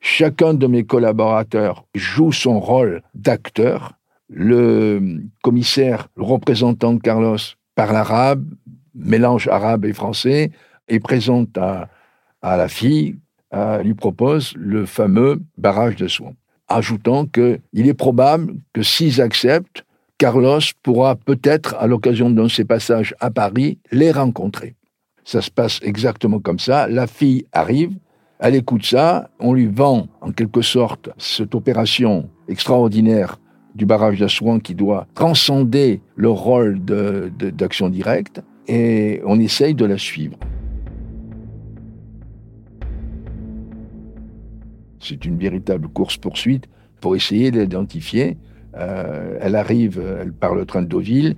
Chacun 0.00 0.54
de 0.54 0.66
mes 0.66 0.84
collaborateurs 0.84 1.84
joue 1.94 2.32
son 2.32 2.60
rôle 2.60 3.02
d'acteur. 3.14 3.94
Le 4.28 5.22
commissaire, 5.42 6.08
le 6.16 6.22
représentant 6.22 6.94
de 6.94 7.00
Carlos, 7.00 7.38
parle 7.74 7.96
arabe, 7.96 8.44
mélange 8.94 9.48
arabe 9.48 9.84
et 9.84 9.92
français, 9.92 10.52
et 10.88 11.00
présente 11.00 11.56
à, 11.58 11.88
la 12.42 12.68
fille, 12.68 13.16
lui 13.52 13.94
propose 13.94 14.54
le 14.56 14.86
fameux 14.86 15.40
barrage 15.58 15.96
de 15.96 16.08
soins, 16.08 16.34
ajoutant 16.68 17.26
qu'il 17.26 17.60
est 17.72 17.94
probable 17.94 18.54
que 18.72 18.82
s'ils 18.82 19.20
acceptent, 19.20 19.84
Carlos 20.18 20.60
pourra 20.82 21.16
peut-être, 21.16 21.74
à 21.78 21.86
l'occasion 21.86 22.30
de 22.30 22.46
ses 22.48 22.64
passages 22.64 23.14
à 23.20 23.30
Paris, 23.30 23.78
les 23.90 24.12
rencontrer. 24.12 24.76
Ça 25.24 25.40
se 25.40 25.50
passe 25.50 25.80
exactement 25.82 26.40
comme 26.40 26.58
ça. 26.58 26.88
La 26.88 27.06
fille 27.06 27.46
arrive, 27.52 27.92
elle 28.38 28.54
écoute 28.54 28.84
ça, 28.84 29.30
on 29.38 29.54
lui 29.54 29.66
vend 29.66 30.08
en 30.20 30.32
quelque 30.32 30.62
sorte 30.62 31.08
cette 31.18 31.54
opération 31.54 32.28
extraordinaire 32.48 33.38
du 33.74 33.86
barrage 33.86 34.18
d'Assouan 34.18 34.60
qui 34.60 34.74
doit 34.74 35.06
transcender 35.14 36.02
le 36.16 36.30
rôle 36.30 36.80
d'action 36.80 37.88
directe 37.88 38.42
et 38.68 39.20
on 39.24 39.38
essaye 39.40 39.74
de 39.74 39.84
la 39.84 39.98
suivre. 39.98 40.38
C'est 45.00 45.24
une 45.24 45.38
véritable 45.38 45.88
course-poursuite 45.88 46.66
pour 47.00 47.16
essayer 47.16 47.50
d'identifier. 47.50 48.36
Euh, 48.76 49.38
elle 49.40 49.56
arrive, 49.56 50.00
elle 50.20 50.32
part 50.32 50.54
le 50.54 50.64
train 50.64 50.82
de 50.82 50.86
Deauville. 50.86 51.36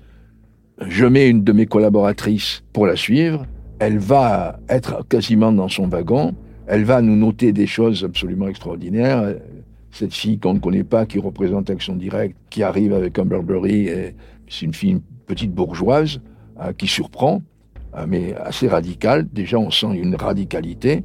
Je 0.86 1.06
mets 1.06 1.28
une 1.28 1.44
de 1.44 1.52
mes 1.52 1.66
collaboratrices 1.66 2.62
pour 2.72 2.86
la 2.86 2.96
suivre 2.96 3.46
elle 3.82 3.98
va 3.98 4.60
être 4.68 5.04
quasiment 5.08 5.50
dans 5.50 5.68
son 5.68 5.88
wagon, 5.88 6.36
elle 6.68 6.84
va 6.84 7.02
nous 7.02 7.16
noter 7.16 7.52
des 7.52 7.66
choses 7.66 8.04
absolument 8.04 8.46
extraordinaires. 8.46 9.34
Cette 9.90 10.14
fille 10.14 10.38
qu'on 10.38 10.54
ne 10.54 10.60
connaît 10.60 10.84
pas, 10.84 11.04
qui 11.04 11.18
représente 11.18 11.68
Action 11.68 11.96
Directe, 11.96 12.36
qui 12.48 12.62
arrive 12.62 12.92
avec 12.92 13.18
un 13.18 13.24
Burberry, 13.24 13.88
c'est 14.48 14.66
une 14.66 14.72
fille, 14.72 14.90
une 14.90 15.02
petite 15.26 15.52
bourgeoise, 15.52 16.20
euh, 16.60 16.72
qui 16.72 16.86
surprend, 16.86 17.42
euh, 17.96 18.06
mais 18.08 18.34
assez 18.34 18.68
radicale. 18.68 19.26
Déjà, 19.32 19.58
on 19.58 19.72
sent 19.72 19.94
une 19.94 20.14
radicalité. 20.14 21.02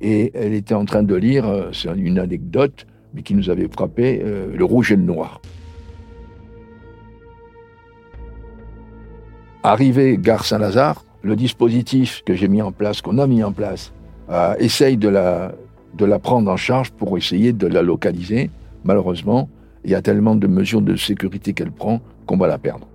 Et 0.00 0.30
elle 0.34 0.54
était 0.54 0.74
en 0.74 0.84
train 0.84 1.02
de 1.02 1.14
lire, 1.14 1.46
euh, 1.46 1.70
c'est 1.72 1.90
une 1.94 2.18
anecdote, 2.18 2.86
mais 3.14 3.22
qui 3.22 3.34
nous 3.34 3.50
avait 3.50 3.68
frappé, 3.68 4.22
Le 4.22 4.64
Rouge 4.64 4.92
et 4.92 4.96
le 4.96 5.02
Noir. 5.02 5.40
Arrivé 9.62 10.16
gare 10.16 10.44
Saint-Lazare, 10.46 11.04
le 11.22 11.36
dispositif 11.36 12.22
que 12.24 12.34
j'ai 12.34 12.48
mis 12.48 12.62
en 12.62 12.72
place, 12.72 13.02
qu'on 13.02 13.18
a 13.18 13.26
mis 13.26 13.44
en 13.44 13.52
place, 13.52 13.92
euh, 14.30 14.54
essaye 14.58 14.96
de 14.96 15.08
la, 15.08 15.52
de 15.98 16.04
la 16.04 16.18
prendre 16.18 16.50
en 16.50 16.56
charge 16.56 16.92
pour 16.92 17.18
essayer 17.18 17.52
de 17.52 17.66
la 17.66 17.82
localiser. 17.82 18.50
Malheureusement, 18.84 19.48
il 19.84 19.90
y 19.90 19.94
a 19.94 20.02
tellement 20.02 20.34
de 20.34 20.46
mesures 20.46 20.82
de 20.82 20.96
sécurité 20.96 21.52
qu'elle 21.52 21.72
prend 21.72 22.00
qu'on 22.26 22.36
va 22.36 22.46
la 22.46 22.58
perdre. 22.58 22.86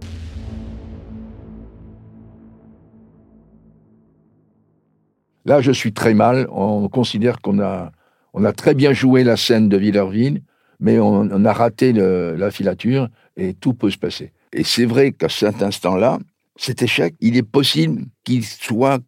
Là, 5.46 5.62
je 5.62 5.72
suis 5.72 5.94
très 5.94 6.14
mal. 6.14 6.48
On 6.52 6.90
considère 6.90 7.40
qu'on 7.42 7.60
a, 7.60 7.92
on 8.34 8.44
a 8.44 8.52
très 8.52 8.74
bien 8.74 8.94
joué 8.94 9.24
la 9.24 9.38
scène 9.38 9.70
de 9.70 9.78
Villerville, 9.78 10.42
mais 10.80 11.00
on, 11.00 11.30
on 11.32 11.46
a 11.46 11.54
raté 11.54 11.94
la 11.94 12.52
filature 12.52 13.08
et 13.38 13.54
tout 13.54 13.74
peut 13.74 13.90
se 13.90 13.98
passer. 13.98 14.34
Et 14.54 14.64
c'est 14.64 14.86
vrai 14.86 15.12
qu'à 15.12 15.30
cet 15.30 15.62
instant-là, 15.62 16.20
cet 16.56 16.82
échec, 16.82 17.16
il 17.20 17.38
est 17.38 17.44
possible 17.44 18.06
qu'il 18.24 18.44
soit 18.44 19.00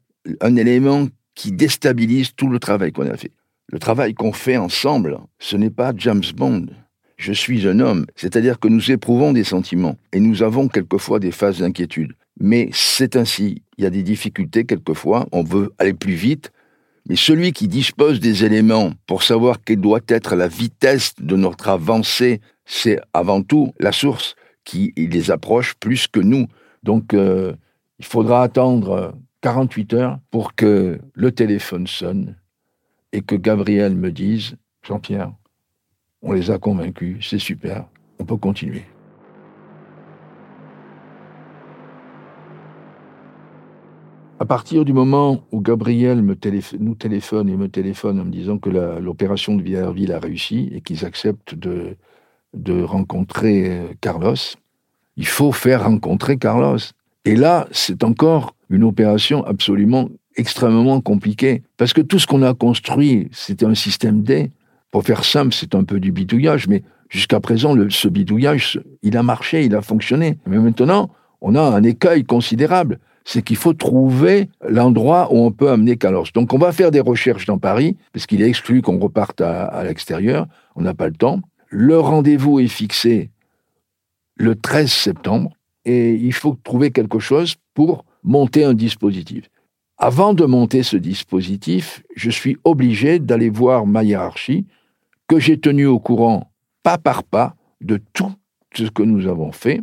un 0.41 0.55
élément 0.55 1.07
qui 1.35 1.51
déstabilise 1.51 2.33
tout 2.35 2.49
le 2.49 2.59
travail 2.59 2.91
qu'on 2.91 3.09
a 3.09 3.15
fait. 3.15 3.31
Le 3.67 3.79
travail 3.79 4.13
qu'on 4.13 4.33
fait 4.33 4.57
ensemble, 4.57 5.17
ce 5.39 5.55
n'est 5.55 5.69
pas 5.69 5.93
James 5.95 6.23
Bond. 6.35 6.67
Je 7.17 7.33
suis 7.33 7.67
un 7.67 7.79
homme, 7.79 8.05
c'est-à-dire 8.15 8.59
que 8.59 8.67
nous 8.67 8.91
éprouvons 8.91 9.33
des 9.33 9.43
sentiments 9.43 9.97
et 10.13 10.19
nous 10.19 10.43
avons 10.43 10.67
quelquefois 10.67 11.19
des 11.19 11.31
phases 11.31 11.59
d'inquiétude. 11.59 12.13
Mais 12.39 12.69
c'est 12.71 13.15
ainsi, 13.15 13.63
il 13.77 13.83
y 13.83 13.87
a 13.87 13.89
des 13.89 14.03
difficultés 14.03 14.65
quelquefois, 14.65 15.27
on 15.31 15.43
veut 15.43 15.73
aller 15.79 15.93
plus 15.93 16.13
vite, 16.13 16.51
Mais 17.09 17.15
celui 17.15 17.53
qui 17.53 17.69
dispose 17.69 18.19
des 18.19 18.43
éléments 18.43 18.91
pour 19.05 19.23
savoir 19.23 19.63
quelle 19.63 19.79
doit 19.79 20.01
être 20.09 20.35
la 20.35 20.49
vitesse 20.49 21.13
de 21.19 21.37
notre 21.37 21.69
avancée, 21.69 22.41
c'est 22.65 22.99
avant 23.13 23.41
tout 23.41 23.73
la 23.79 23.93
source 23.93 24.35
qui 24.65 24.93
les 24.97 25.31
approche 25.31 25.75
plus 25.75 26.07
que 26.07 26.19
nous. 26.19 26.47
Donc, 26.83 27.13
euh, 27.13 27.53
il 27.99 28.05
faudra 28.05 28.43
attendre 28.43 29.15
48 29.41 29.93
heures 29.93 30.19
pour 30.31 30.53
que 30.53 30.99
le 31.13 31.31
téléphone 31.31 31.87
sonne 31.87 32.35
et 33.13 33.21
que 33.21 33.35
Gabriel 33.35 33.95
me 33.95 34.11
dise 34.11 34.57
Jean-Pierre, 34.83 35.31
on 36.21 36.33
les 36.33 36.51
a 36.51 36.57
convaincus, 36.57 37.25
c'est 37.27 37.39
super, 37.39 37.85
on 38.19 38.25
peut 38.25 38.37
continuer. 38.37 38.83
À 44.39 44.45
partir 44.45 44.85
du 44.85 44.93
moment 44.93 45.43
où 45.51 45.61
Gabriel 45.61 46.21
nous 46.21 46.95
téléphone 46.95 47.49
et 47.49 47.57
me 47.57 47.69
téléphone 47.69 48.19
en 48.19 48.25
me 48.25 48.31
disant 48.31 48.59
que 48.59 48.69
l'opération 48.69 49.55
de 49.55 49.63
Villarville 49.63 50.13
a 50.13 50.19
réussi 50.19 50.69
et 50.71 50.81
qu'ils 50.81 51.05
acceptent 51.05 51.55
de, 51.55 51.97
de 52.53 52.83
rencontrer 52.83 53.71
euh, 53.71 53.87
Carlos, 53.99 54.35
il 55.15 55.25
faut 55.25 55.51
faire 55.51 55.85
rencontrer 55.85 56.37
Carlos. 56.37 56.77
Et 57.25 57.35
là, 57.35 57.67
c'est 57.71 58.03
encore 58.03 58.53
une 58.69 58.83
opération 58.83 59.43
absolument 59.43 60.09
extrêmement 60.35 61.01
compliquée. 61.01 61.63
Parce 61.77 61.93
que 61.93 62.01
tout 62.01 62.19
ce 62.19 62.27
qu'on 62.27 62.43
a 62.43 62.53
construit, 62.53 63.29
c'était 63.31 63.65
un 63.65 63.73
système 63.73 64.21
D. 64.21 64.51
Pour 64.91 65.03
faire 65.03 65.23
simple, 65.23 65.53
c'est 65.53 65.73
un 65.73 65.83
peu 65.83 65.99
du 65.99 66.11
bidouillage, 66.11 66.67
mais 66.67 66.83
jusqu'à 67.09 67.39
présent, 67.39 67.75
ce 67.89 68.07
bidouillage, 68.07 68.79
il 69.01 69.17
a 69.17 69.23
marché, 69.23 69.65
il 69.65 69.75
a 69.75 69.81
fonctionné. 69.81 70.37
Mais 70.45 70.59
maintenant, 70.59 71.09
on 71.41 71.55
a 71.55 71.61
un 71.61 71.81
écueil 71.81 72.23
considérable. 72.23 72.99
C'est 73.29 73.41
qu'il 73.41 73.57
faut 73.57 73.73
trouver 73.73 74.49
l'endroit 74.67 75.27
où 75.33 75.39
on 75.39 75.51
peut 75.51 75.69
amener 75.69 75.97
Carlos. 75.97 76.25
Donc, 76.33 76.53
on 76.53 76.57
va 76.57 76.71
faire 76.71 76.91
des 76.91 77.01
recherches 77.01 77.45
dans 77.45 77.57
Paris, 77.57 77.97
parce 78.13 78.25
qu'il 78.25 78.41
est 78.41 78.47
exclu 78.47 78.81
qu'on 78.81 78.99
reparte 78.99 79.41
à, 79.41 79.65
à 79.65 79.83
l'extérieur. 79.83 80.47
On 80.75 80.81
n'a 80.81 80.93
pas 80.93 81.07
le 81.07 81.13
temps. 81.13 81.41
Le 81.67 81.99
rendez-vous 81.99 82.59
est 82.59 82.69
fixé 82.69 83.31
le 84.37 84.55
13 84.55 84.89
septembre 84.89 85.51
et 85.83 86.13
il 86.13 86.33
faut 86.33 86.57
trouver 86.63 86.91
quelque 86.91 87.19
chose 87.19 87.55
pour 87.73 88.05
monter 88.23 88.63
un 88.63 88.73
dispositif. 88.73 89.49
Avant 89.97 90.33
de 90.33 90.45
monter 90.45 90.83
ce 90.83 90.95
dispositif, 90.97 92.03
je 92.15 92.29
suis 92.29 92.57
obligé 92.63 93.19
d'aller 93.19 93.49
voir 93.49 93.85
ma 93.85 94.03
hiérarchie, 94.03 94.67
que 95.27 95.39
j'ai 95.39 95.59
tenu 95.59 95.85
au 95.85 95.99
courant 95.99 96.51
pas 96.83 96.97
par 96.97 97.23
pas 97.23 97.55
de 97.81 97.99
tout 98.13 98.31
ce 98.73 98.83
que 98.83 99.03
nous 99.03 99.27
avons 99.27 99.51
fait, 99.51 99.81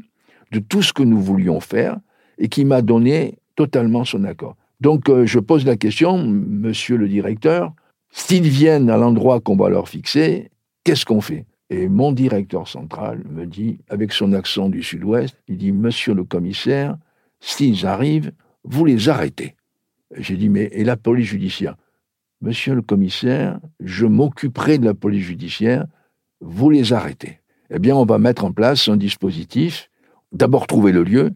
de 0.53 0.61
tout 0.61 0.83
ce 0.83 0.93
que 0.93 1.03
nous 1.03 1.21
voulions 1.21 1.61
faire, 1.61 1.99
et 2.39 2.49
qui 2.49 2.65
m'a 2.65 2.83
donné 2.83 3.39
totalement 3.57 4.05
son 4.05 4.25
accord. 4.25 4.57
Donc 4.81 5.09
euh, 5.09 5.27
je 5.27 5.39
pose 5.39 5.65
la 5.65 5.77
question, 5.77 6.19
monsieur 6.19 6.97
le 6.97 7.09
directeur, 7.09 7.73
s'ils 8.11 8.49
viennent 8.49 8.91
à 8.91 8.97
l'endroit 8.97 9.41
qu'on 9.41 9.57
va 9.57 9.69
leur 9.69 9.89
fixer, 9.89 10.51
qu'est-ce 10.85 11.05
qu'on 11.05 11.21
fait? 11.21 11.47
Et 11.71 11.89
mon 11.89 12.13
directeur 12.13 12.69
central 12.69 13.25
me 13.29 13.47
dit, 13.47 13.79
avec 13.89 14.13
son 14.13 14.33
accent 14.33 14.69
du 14.69 14.83
sud-ouest, 14.83 15.37
il 15.49 15.57
dit, 15.57 15.73
Monsieur 15.73 16.15
le 16.15 16.25
commissaire, 16.25 16.97
s'ils 17.41 17.87
arrivent, 17.87 18.33
vous 18.65 18.85
les 18.85 19.09
arrêtez. 19.09 19.55
J'ai 20.17 20.37
dit, 20.37 20.49
mais 20.49 20.69
et 20.73 20.85
la 20.85 20.97
police 20.97 21.29
judiciaire? 21.29 21.77
Monsieur 22.41 22.75
le 22.75 22.83
commissaire, 22.83 23.59
je 23.81 24.07
m'occuperai 24.07 24.79
de 24.79 24.85
la 24.85 24.95
police 24.95 25.25
judiciaire, 25.25 25.87
vous 26.41 26.71
les 26.71 26.93
arrêtez. 26.93 27.41
Eh 27.71 27.79
bien, 27.79 27.97
on 27.97 28.05
va 28.05 28.19
mettre 28.19 28.45
en 28.45 28.53
place 28.53 28.89
un 28.89 28.97
dispositif, 28.97 29.91
d'abord 30.33 30.67
trouver 30.67 30.93
le 30.93 31.03
lieu. 31.03 31.31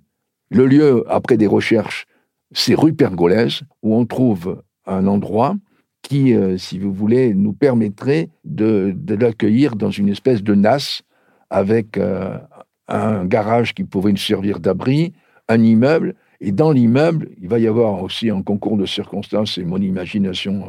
Le 0.51 0.67
lieu, 0.67 1.05
après 1.09 1.37
des 1.37 1.47
recherches, 1.47 2.07
c'est 2.53 2.75
rue 2.75 2.95
Pergolèse, 2.95 3.61
où 3.83 3.95
on 3.95 4.07
trouve 4.07 4.63
un 4.87 5.07
endroit 5.07 5.55
qui, 6.03 6.35
euh, 6.35 6.57
si 6.57 6.79
vous 6.79 6.93
voulez, 6.93 7.35
nous 7.35 7.53
permettrait 7.53 8.31
de, 8.45 8.97
l'accueillir 9.09 9.77
dans 9.77 9.91
une 9.91 10.09
espèce 10.09 10.43
de 10.43 10.55
NAS 10.55 11.03
avec 11.51 11.99
euh, 11.99 12.39
un 12.87 13.25
garage 13.27 13.75
qui 13.75 13.85
pourrait 13.85 14.13
nous 14.13 14.17
servir 14.17 14.61
d'abri, 14.61 15.13
un 15.49 15.63
immeuble, 15.63 16.15
et 16.41 16.53
dans 16.53 16.71
l'immeuble, 16.71 17.31
il 17.41 17.49
va 17.49 17.59
y 17.59 17.67
avoir 17.67 18.03
aussi 18.03 18.31
un 18.31 18.43
concours 18.43 18.77
de 18.77 18.87
circonstances, 18.87 19.59
et 19.59 19.65
mon 19.65 19.79
imagination 19.79 20.69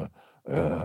euh, 0.50 0.78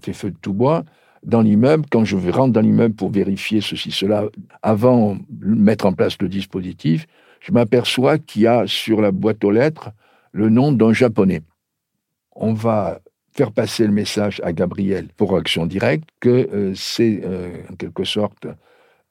fait 0.00 0.12
feu 0.12 0.30
de 0.30 0.36
tout 0.40 0.52
bois. 0.52 0.84
Dans 1.24 1.40
l'immeuble, 1.40 1.86
quand 1.90 2.04
je 2.04 2.16
rentre 2.30 2.52
dans 2.52 2.60
l'immeuble 2.60 2.94
pour 2.94 3.10
vérifier 3.10 3.60
ceci, 3.60 3.90
cela, 3.90 4.26
avant 4.62 5.16
de 5.30 5.46
mettre 5.46 5.86
en 5.86 5.92
place 5.92 6.16
le 6.20 6.28
dispositif, 6.28 7.06
je 7.40 7.52
m'aperçois 7.52 8.18
qu'il 8.18 8.42
y 8.42 8.46
a 8.46 8.66
sur 8.66 9.00
la 9.00 9.12
boîte 9.12 9.44
aux 9.44 9.50
lettres 9.50 9.90
le 10.32 10.48
nom 10.48 10.72
d'un 10.72 10.92
japonais. 10.92 11.42
On 12.34 12.52
va 12.52 13.00
faire 13.32 13.52
passer 13.52 13.86
le 13.86 13.92
message 13.92 14.40
à 14.44 14.52
Gabriel 14.52 15.08
pour 15.16 15.36
action 15.36 15.66
directe 15.66 16.08
que 16.20 16.48
euh, 16.52 16.72
c'est 16.74 17.20
euh, 17.24 17.62
en 17.70 17.76
quelque 17.76 18.04
sorte, 18.04 18.46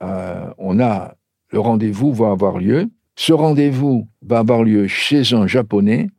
euh, 0.03 0.49
on 0.57 0.79
a 0.79 1.15
le 1.51 1.59
rendez-vous 1.59 2.13
va 2.13 2.31
avoir 2.31 2.57
lieu. 2.57 2.89
Ce 3.15 3.33
rendez-vous 3.33 4.07
va 4.21 4.39
avoir 4.39 4.63
lieu 4.63 4.87
chez 4.87 5.33
un 5.33 5.47
japonais, 5.47 6.09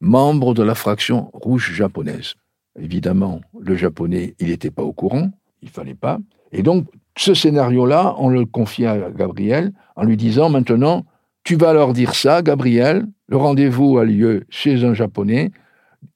membre 0.00 0.54
de 0.54 0.62
la 0.62 0.74
fraction 0.74 1.30
rouge 1.32 1.72
japonaise. 1.72 2.34
Évidemment, 2.78 3.40
le 3.58 3.74
japonais, 3.74 4.34
il 4.38 4.48
n'était 4.48 4.70
pas 4.70 4.82
au 4.82 4.92
courant, 4.92 5.30
il 5.62 5.70
fallait 5.70 5.94
pas. 5.94 6.18
Et 6.52 6.62
donc, 6.62 6.86
ce 7.16 7.32
scénario-là, 7.32 8.14
on 8.18 8.28
le 8.28 8.44
confie 8.44 8.84
à 8.84 9.10
Gabriel 9.10 9.72
en 9.96 10.04
lui 10.04 10.18
disant 10.18 10.50
maintenant, 10.50 11.06
tu 11.46 11.54
vas 11.54 11.72
leur 11.72 11.92
dire 11.92 12.16
ça, 12.16 12.42
Gabriel, 12.42 13.06
le 13.28 13.36
rendez-vous 13.36 13.98
a 13.98 14.04
lieu 14.04 14.42
chez 14.48 14.82
un 14.82 14.94
japonais, 14.94 15.52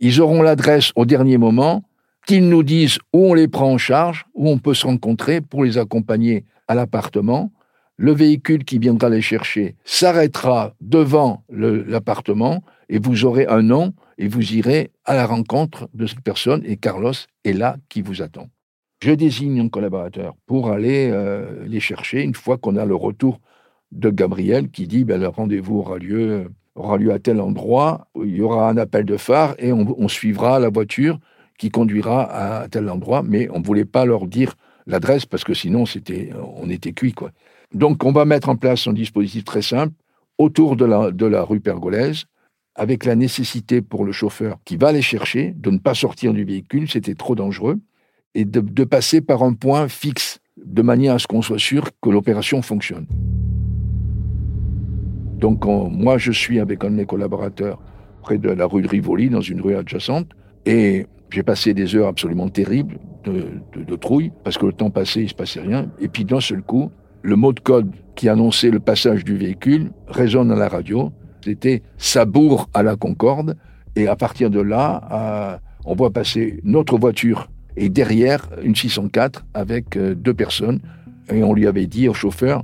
ils 0.00 0.20
auront 0.20 0.42
l'adresse 0.42 0.90
au 0.96 1.04
dernier 1.04 1.38
moment, 1.38 1.84
qu'ils 2.26 2.48
nous 2.48 2.64
disent 2.64 2.98
où 3.12 3.26
on 3.26 3.34
les 3.34 3.46
prend 3.46 3.70
en 3.70 3.78
charge, 3.78 4.26
où 4.34 4.48
on 4.48 4.58
peut 4.58 4.74
se 4.74 4.88
rencontrer 4.88 5.40
pour 5.40 5.62
les 5.62 5.78
accompagner 5.78 6.44
à 6.66 6.74
l'appartement. 6.74 7.52
Le 7.96 8.10
véhicule 8.10 8.64
qui 8.64 8.80
viendra 8.80 9.08
les 9.08 9.22
chercher 9.22 9.76
s'arrêtera 9.84 10.74
devant 10.80 11.44
l'appartement 11.48 12.64
et 12.88 12.98
vous 12.98 13.24
aurez 13.24 13.46
un 13.46 13.62
nom 13.62 13.94
et 14.18 14.26
vous 14.26 14.54
irez 14.54 14.90
à 15.04 15.14
la 15.14 15.26
rencontre 15.26 15.88
de 15.94 16.06
cette 16.06 16.22
personne 16.22 16.62
et 16.64 16.76
Carlos 16.76 17.12
est 17.44 17.52
là 17.52 17.76
qui 17.88 18.02
vous 18.02 18.20
attend. 18.20 18.48
Je 19.00 19.12
désigne 19.12 19.60
un 19.60 19.68
collaborateur 19.68 20.34
pour 20.46 20.72
aller 20.72 21.08
euh, 21.12 21.64
les 21.66 21.80
chercher 21.80 22.22
une 22.22 22.34
fois 22.34 22.58
qu'on 22.58 22.74
a 22.76 22.84
le 22.84 22.96
retour 22.96 23.40
de 23.92 24.10
Gabriel 24.10 24.70
qui 24.70 24.86
dit 24.86 25.04
ben, 25.04 25.20
le 25.20 25.28
rendez-vous 25.28 25.78
aura 25.78 25.98
lieu 25.98 26.50
aura 26.74 26.96
lieu 26.96 27.12
à 27.12 27.18
tel 27.18 27.40
endroit, 27.40 28.08
il 28.16 28.36
y 28.36 28.42
aura 28.42 28.68
un 28.68 28.76
appel 28.76 29.04
de 29.04 29.16
phare 29.16 29.54
et 29.58 29.72
on, 29.72 30.08
suivra 30.08 30.58
la 30.58 30.70
voiture 30.70 31.18
qui 31.58 31.70
conduira 31.70 32.62
à 32.62 32.68
tel 32.68 32.88
endroit, 32.88 33.22
mais 33.22 33.48
on 33.50 33.58
ne 33.58 33.64
voulait 33.64 33.84
pas 33.84 34.04
leur 34.04 34.26
dire 34.26 34.54
l'adresse 34.86 35.26
parce 35.26 35.44
que 35.44 35.52
sinon 35.52 35.84
c'était, 35.84 36.30
on 36.56 36.70
était 36.70 36.92
cuit. 36.92 37.12
Quoi. 37.12 37.32
Donc 37.74 38.04
on 38.04 38.12
va 38.12 38.24
mettre 38.24 38.48
en 38.48 38.56
place 38.56 38.86
un 38.86 38.92
dispositif 38.92 39.44
très 39.44 39.62
simple 39.62 39.94
autour 40.38 40.76
de 40.76 40.84
la, 40.84 41.10
de 41.10 41.26
la 41.26 41.42
rue 41.42 41.60
Pergolèse, 41.60 42.24
avec 42.74 43.04
la 43.04 43.14
nécessité 43.14 43.82
pour 43.82 44.04
le 44.04 44.12
chauffeur 44.12 44.56
qui 44.64 44.76
va 44.76 44.92
les 44.92 45.02
chercher 45.02 45.52
de 45.56 45.70
ne 45.70 45.78
pas 45.78 45.94
sortir 45.94 46.32
du 46.32 46.44
véhicule, 46.44 46.88
c'était 46.88 47.14
trop 47.14 47.34
dangereux, 47.34 47.78
et 48.34 48.44
de 48.44 48.84
passer 48.84 49.20
par 49.20 49.42
un 49.42 49.52
point 49.52 49.88
fixe, 49.88 50.38
de 50.56 50.82
manière 50.82 51.14
à 51.14 51.18
ce 51.18 51.26
qu'on 51.26 51.42
soit 51.42 51.58
sûr 51.58 51.90
que 52.00 52.10
l'opération 52.10 52.62
fonctionne. 52.62 53.06
Donc 55.40 55.64
moi, 55.64 56.18
je 56.18 56.32
suis 56.32 56.60
avec 56.60 56.84
un 56.84 56.90
de 56.90 56.96
mes 56.96 57.06
collaborateurs 57.06 57.80
près 58.22 58.36
de 58.36 58.50
la 58.50 58.66
rue 58.66 58.82
de 58.82 58.88
Rivoli, 58.88 59.30
dans 59.30 59.40
une 59.40 59.62
rue 59.62 59.74
adjacente, 59.74 60.28
et 60.66 61.06
j'ai 61.30 61.42
passé 61.42 61.72
des 61.72 61.96
heures 61.96 62.08
absolument 62.08 62.48
terribles 62.48 62.98
de, 63.24 63.96
trouille, 63.96 64.32
parce 64.44 64.58
que 64.58 64.66
le 64.66 64.72
temps 64.72 64.90
passé, 64.90 65.22
il 65.22 65.28
se 65.28 65.34
passait 65.34 65.60
rien. 65.60 65.90
Et 66.00 66.08
puis 66.08 66.24
d'un 66.24 66.40
seul 66.40 66.62
coup, 66.62 66.90
le 67.22 67.36
mot 67.36 67.52
de 67.52 67.60
code 67.60 67.90
qui 68.14 68.28
annonçait 68.28 68.70
le 68.70 68.80
passage 68.80 69.24
du 69.24 69.36
véhicule 69.36 69.92
résonne 70.08 70.50
à 70.50 70.56
la 70.56 70.68
radio. 70.68 71.12
C'était 71.42 71.82
Sabour 71.96 72.68
à 72.74 72.82
la 72.82 72.96
Concorde. 72.96 73.56
Et 73.96 74.08
à 74.08 74.16
partir 74.16 74.50
de 74.50 74.60
là, 74.60 75.02
euh, 75.12 75.58
on 75.84 75.94
voit 75.94 76.10
passer 76.10 76.60
notre 76.64 76.98
voiture 76.98 77.48
et 77.76 77.88
derrière 77.88 78.48
une 78.62 78.74
604 78.74 79.44
avec 79.54 79.96
euh, 79.96 80.14
deux 80.14 80.34
personnes. 80.34 80.80
Et 81.32 81.42
on 81.42 81.52
lui 81.52 81.66
avait 81.66 81.86
dit 81.86 82.08
au 82.08 82.14
chauffeur, 82.14 82.62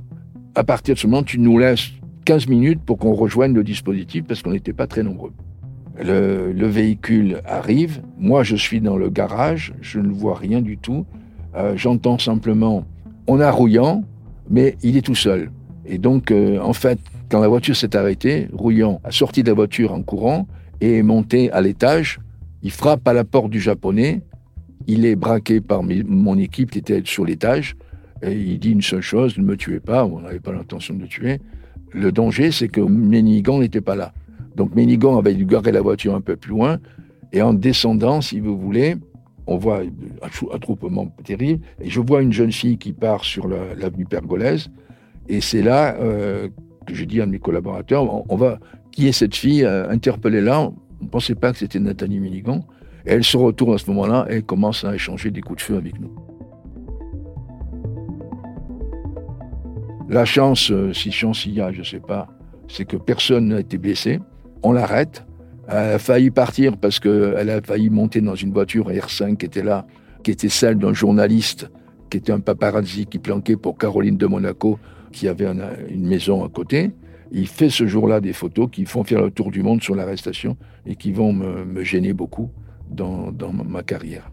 à 0.55 0.63
partir 0.63 0.95
de 0.95 0.99
ce 0.99 1.07
moment, 1.07 1.23
tu 1.23 1.39
nous 1.39 1.57
laisses 1.57 1.91
15 2.27 2.49
minutes 2.49 2.81
pour 2.85 2.97
qu'on 2.97 3.13
rejoigne 3.13 3.53
le 3.53 3.63
dispositif 3.63 4.25
parce 4.27 4.41
qu'on 4.41 4.51
n'était 4.51 4.73
pas 4.73 4.85
très 4.85 5.01
nombreux. 5.01 5.31
Le, 5.97 6.67
véhicule 6.67 7.41
arrive, 7.45 8.01
moi 8.19 8.43
je 8.43 8.57
suis 8.57 8.81
dans 8.81 8.97
le 8.97 9.09
garage, 9.09 9.73
je 9.79 10.01
ne 10.01 10.11
vois 10.11 10.35
rien 10.35 10.61
du 10.61 10.77
tout, 10.77 11.05
euh, 11.55 11.77
j'entends 11.77 12.19
simplement 12.19 12.83
on 13.27 13.39
a 13.39 13.49
Rouillant, 13.49 14.03
mais 14.49 14.75
il 14.83 14.97
est 14.97 15.03
tout 15.03 15.15
seul. 15.15 15.51
Et 15.85 15.99
donc 15.99 16.31
euh, 16.31 16.59
en 16.59 16.73
fait, 16.73 16.99
quand 17.29 17.39
la 17.39 17.47
voiture 17.47 17.77
s'est 17.77 17.95
arrêtée, 17.95 18.49
Rouillant 18.51 18.99
a 19.05 19.11
sorti 19.11 19.41
de 19.41 19.47
la 19.47 19.53
voiture 19.53 19.93
en 19.93 20.01
courant 20.01 20.49
et 20.81 20.97
est 20.97 21.03
monté 21.03 21.49
à 21.53 21.61
l'étage, 21.61 22.19
il 22.61 22.71
frappe 22.71 23.07
à 23.07 23.13
la 23.13 23.23
porte 23.23 23.51
du 23.51 23.61
japonais, 23.61 24.21
il 24.85 25.05
est 25.05 25.15
braqué 25.15 25.61
par 25.61 25.81
mon 25.81 26.37
équipe 26.37 26.71
qui 26.71 26.79
était 26.79 27.01
sur 27.05 27.23
l'étage, 27.23 27.77
et 28.21 28.33
il 28.33 28.59
dit 28.59 28.71
une 28.71 28.81
seule 28.81 28.99
chose, 28.99 29.37
ne 29.37 29.45
me 29.45 29.55
tuez 29.55 29.79
pas, 29.79 30.05
on 30.05 30.19
n'avait 30.19 30.41
pas 30.41 30.51
l'intention 30.51 30.93
de 30.93 31.03
le 31.03 31.07
tuer, 31.07 31.39
le 31.91 32.11
danger, 32.11 32.51
c'est 32.51 32.67
que 32.67 32.81
Ménigan 32.81 33.59
n'était 33.59 33.81
pas 33.81 33.95
là. 33.95 34.13
Donc 34.55 34.75
Ménigan 34.75 35.17
avait 35.17 35.33
dû 35.33 35.45
garer 35.45 35.71
la 35.71 35.81
voiture 35.81 36.15
un 36.15 36.21
peu 36.21 36.35
plus 36.35 36.51
loin, 36.51 36.79
et 37.31 37.41
en 37.41 37.53
descendant, 37.53 38.21
si 38.21 38.39
vous 38.39 38.57
voulez, 38.57 38.95
on 39.45 39.57
voit 39.57 39.81
un 39.81 40.53
attroupement 40.53 41.07
terrible, 41.23 41.63
et 41.81 41.89
je 41.89 41.99
vois 41.99 42.21
une 42.21 42.33
jeune 42.33 42.51
fille 42.51 42.77
qui 42.77 42.93
part 42.93 43.23
sur 43.23 43.47
l'avenue 43.47 44.05
Pergolèse, 44.05 44.69
et 45.29 45.41
c'est 45.41 45.61
là 45.61 45.95
euh, 45.99 46.49
que 46.85 46.93
je 46.93 47.05
dis 47.05 47.21
à 47.21 47.25
mes 47.25 47.39
collaborateurs, 47.39 48.31
on, 48.31 48.35
va, 48.35 48.59
qui 48.91 49.07
est 49.07 49.11
cette 49.11 49.35
fille, 49.35 49.63
euh, 49.63 49.89
interpellée-la, 49.89 50.61
on 50.61 50.73
ne 51.01 51.07
pensait 51.07 51.35
pas 51.35 51.51
que 51.51 51.59
c'était 51.59 51.79
Nathalie 51.79 52.19
Milligan, 52.19 52.65
et 53.05 53.11
elle 53.11 53.23
se 53.23 53.37
retourne 53.37 53.75
à 53.75 53.77
ce 53.77 53.89
moment-là, 53.91 54.27
et 54.29 54.41
commence 54.41 54.83
à 54.83 54.95
échanger 54.95 55.31
des 55.31 55.41
coups 55.41 55.59
de 55.59 55.63
feu 55.63 55.77
avec 55.77 55.99
nous. 55.99 56.11
La 60.09 60.23
chance, 60.23 60.71
euh, 60.71 60.93
si 60.93 61.11
chance 61.11 61.45
il 61.45 61.55
y 61.55 61.61
a, 61.61 61.71
je 61.73 61.79
ne 61.79 61.83
sais 61.83 61.99
pas, 61.99 62.27
c'est 62.69 62.85
que 62.85 62.95
personne 62.95 63.49
n'a 63.49 63.59
été 63.59 63.77
blessé. 63.77 64.19
On 64.63 64.71
l'arrête, 64.71 65.25
elle 65.67 65.95
a 65.95 65.99
failli 65.99 66.31
partir 66.31 66.77
parce 66.77 66.99
qu'elle 66.99 67.49
a 67.49 67.61
failli 67.61 67.89
monter 67.89 68.21
dans 68.21 68.35
une 68.35 68.53
voiture 68.53 68.89
R5 68.89 69.35
qui 69.35 69.45
était 69.45 69.63
là, 69.63 69.85
qui 70.23 70.31
était 70.31 70.49
celle 70.49 70.77
d'un 70.77 70.93
journaliste, 70.93 71.69
qui 72.09 72.17
était 72.17 72.31
un 72.31 72.39
paparazzi 72.39 73.05
qui 73.05 73.19
planquait 73.19 73.57
pour 73.57 73.77
Caroline 73.77 74.15
de 74.15 74.25
Monaco, 74.27 74.79
qui 75.11 75.27
avait 75.27 75.47
une 75.89 76.07
maison 76.07 76.45
à 76.45 76.49
côté. 76.49 76.91
Il 77.31 77.47
fait 77.47 77.69
ce 77.69 77.85
jour-là 77.85 78.21
des 78.21 78.31
photos 78.31 78.69
qui 78.71 78.85
font 78.85 79.03
faire 79.03 79.21
le 79.21 79.31
tour 79.31 79.51
du 79.51 79.61
monde 79.61 79.83
sur 79.83 79.93
l'arrestation 79.93 80.55
et 80.85 80.95
qui 80.95 81.11
vont 81.11 81.33
me, 81.33 81.83
gêner 81.83 82.13
beaucoup 82.13 82.49
dans, 82.89 83.33
ma 83.51 83.83
carrière. 83.83 84.31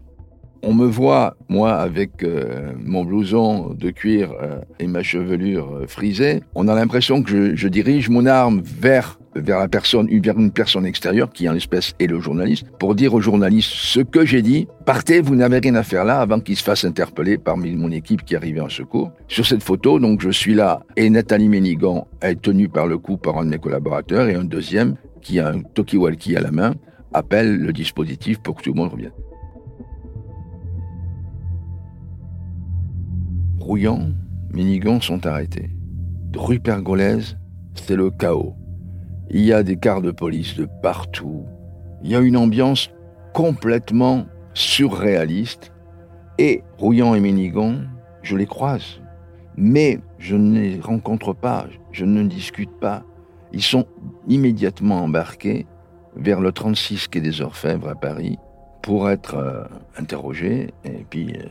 On 0.67 0.73
me 0.73 0.87
voit, 0.87 1.37
moi, 1.47 1.75
avec 1.75 2.23
euh, 2.23 2.71
mon 2.83 3.05
blouson 3.05 3.75
de 3.77 3.91
cuir 3.91 4.31
euh, 4.41 4.61
et 4.79 4.87
ma 4.87 5.03
chevelure 5.03 5.71
euh, 5.75 5.85
frisée. 5.85 6.41
On 6.55 6.67
a 6.67 6.73
l'impression 6.73 7.21
que 7.21 7.55
je, 7.55 7.67
dirige 7.67 8.09
mon 8.09 8.25
arme 8.25 8.63
vers 8.63 9.19
une 9.35 10.49
personne 10.49 10.87
extérieure, 10.87 11.29
qui 11.31 11.47
en 11.47 11.53
l'espèce 11.53 11.93
est 11.99 12.07
le 12.07 12.19
journaliste, 12.19 12.65
pour 12.79 12.95
dire 12.95 13.13
au 13.13 13.21
journaliste 13.21 13.69
ce 13.73 13.99
que 13.99 14.25
j'ai 14.25 14.41
dit. 14.41 14.67
Partez, 14.87 15.21
vous 15.21 15.35
n'avez 15.35 15.59
rien 15.59 15.75
à 15.75 15.83
faire 15.83 16.03
là 16.03 16.19
avant 16.19 16.39
qu'il 16.39 16.55
se 16.55 16.63
fasse 16.63 16.83
interpeller 16.83 17.37
par 17.37 17.57
mon 17.57 17.91
équipe 17.91 18.25
qui 18.25 18.35
arrivait 18.35 18.61
en 18.61 18.69
secours. 18.69 19.11
Sur 19.27 19.45
cette 19.45 19.61
photo, 19.61 19.99
donc, 19.99 20.21
je 20.21 20.31
suis 20.31 20.55
là 20.55 20.79
et 20.95 21.11
Nathalie 21.11 21.47
Ménigan 21.47 22.07
est 22.23 22.41
tenue 22.41 22.69
par 22.69 22.87
le 22.87 22.97
cou 22.97 23.17
par 23.17 23.37
un 23.37 23.45
de 23.45 23.51
mes 23.51 23.59
collaborateurs 23.59 24.29
et 24.29 24.33
un 24.33 24.45
deuxième, 24.45 24.95
qui 25.21 25.39
a 25.39 25.49
un 25.49 25.61
talkie-walkie 25.61 26.35
à 26.35 26.41
la 26.41 26.49
main, 26.49 26.73
appelle 27.13 27.55
le 27.55 27.71
dispositif 27.71 28.39
pour 28.39 28.55
que 28.55 28.63
tout 28.63 28.73
le 28.73 28.77
monde 28.77 28.91
revienne. 28.91 29.11
Rouillant, 33.65 34.11
Ménigan 34.53 35.01
sont 35.01 35.25
arrêtés. 35.25 35.71
Rue 36.35 36.59
Pergolèse, 36.59 37.35
c'est 37.73 37.95
le 37.95 38.11
chaos. 38.11 38.53
Il 39.31 39.41
y 39.41 39.53
a 39.53 39.63
des 39.63 39.75
quarts 39.75 40.03
de 40.03 40.11
police 40.11 40.55
de 40.55 40.67
partout. 40.83 41.45
Il 42.03 42.11
y 42.11 42.15
a 42.15 42.19
une 42.19 42.37
ambiance 42.37 42.91
complètement 43.33 44.27
surréaliste. 44.53 45.73
Et 46.37 46.61
Rouillant 46.77 47.15
et 47.15 47.19
Ménigon, 47.19 47.79
je 48.21 48.35
les 48.35 48.45
croise. 48.45 49.01
Mais 49.57 49.99
je 50.19 50.35
ne 50.35 50.59
les 50.59 50.79
rencontre 50.79 51.33
pas, 51.33 51.65
je 51.91 52.05
ne 52.05 52.21
discute 52.21 52.79
pas. 52.79 53.01
Ils 53.51 53.63
sont 53.63 53.87
immédiatement 54.27 55.01
embarqués 55.05 55.65
vers 56.15 56.39
le 56.39 56.51
36 56.51 57.07
quai 57.07 57.19
des 57.19 57.41
Orfèvres 57.41 57.89
à 57.89 57.95
Paris 57.95 58.37
pour 58.83 59.09
être 59.09 59.37
euh, 59.37 59.63
interrogés 59.97 60.71
et 60.83 61.03
puis, 61.09 61.33
euh, 61.35 61.47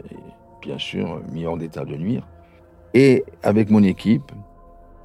bien 0.65 0.79
sûr, 0.79 1.21
mis 1.31 1.45
hors 1.45 1.59
d'état 1.59 1.85
de 1.85 1.95
nuire. 1.97 2.27
Et 2.95 3.25
avec 3.43 3.71
mon 3.71 3.83
équipe, 3.83 4.33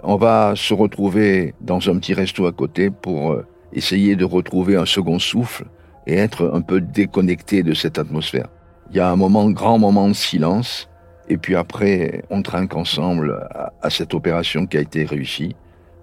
on 0.04 0.16
va 0.16 0.54
se 0.56 0.74
retrouver 0.74 1.54
dans 1.60 1.90
un 1.90 1.98
petit 1.98 2.14
resto 2.14 2.46
à 2.46 2.52
côté 2.52 2.90
pour 2.90 3.32
euh, 3.32 3.46
essayer 3.74 4.16
de 4.16 4.24
retrouver 4.24 4.78
un 4.78 4.86
second 4.86 5.20
souffle 5.20 5.66
et 6.08 6.16
être 6.16 6.52
un 6.54 6.62
peu 6.62 6.80
déconnecté 6.80 7.62
de 7.64 7.74
cette 7.74 8.00
atmosphère. 8.00 8.48
Il 8.90 8.98
y 8.98 9.00
a 9.00 9.12
un 9.12 9.16
moment, 9.16 9.50
grand 9.52 9.78
moment 9.78 10.08
de 10.08 10.14
silence, 10.14 10.90
et 11.28 11.38
puis 11.38 11.56
après, 11.56 12.24
on 12.30 12.42
trinque 12.42 12.76
ensemble 12.76 13.48
à, 13.82 13.90
cette 13.90 14.14
opération 14.14 14.66
qui 14.66 14.78
a 14.78 14.82
été 14.82 15.04
réussie, 15.04 15.56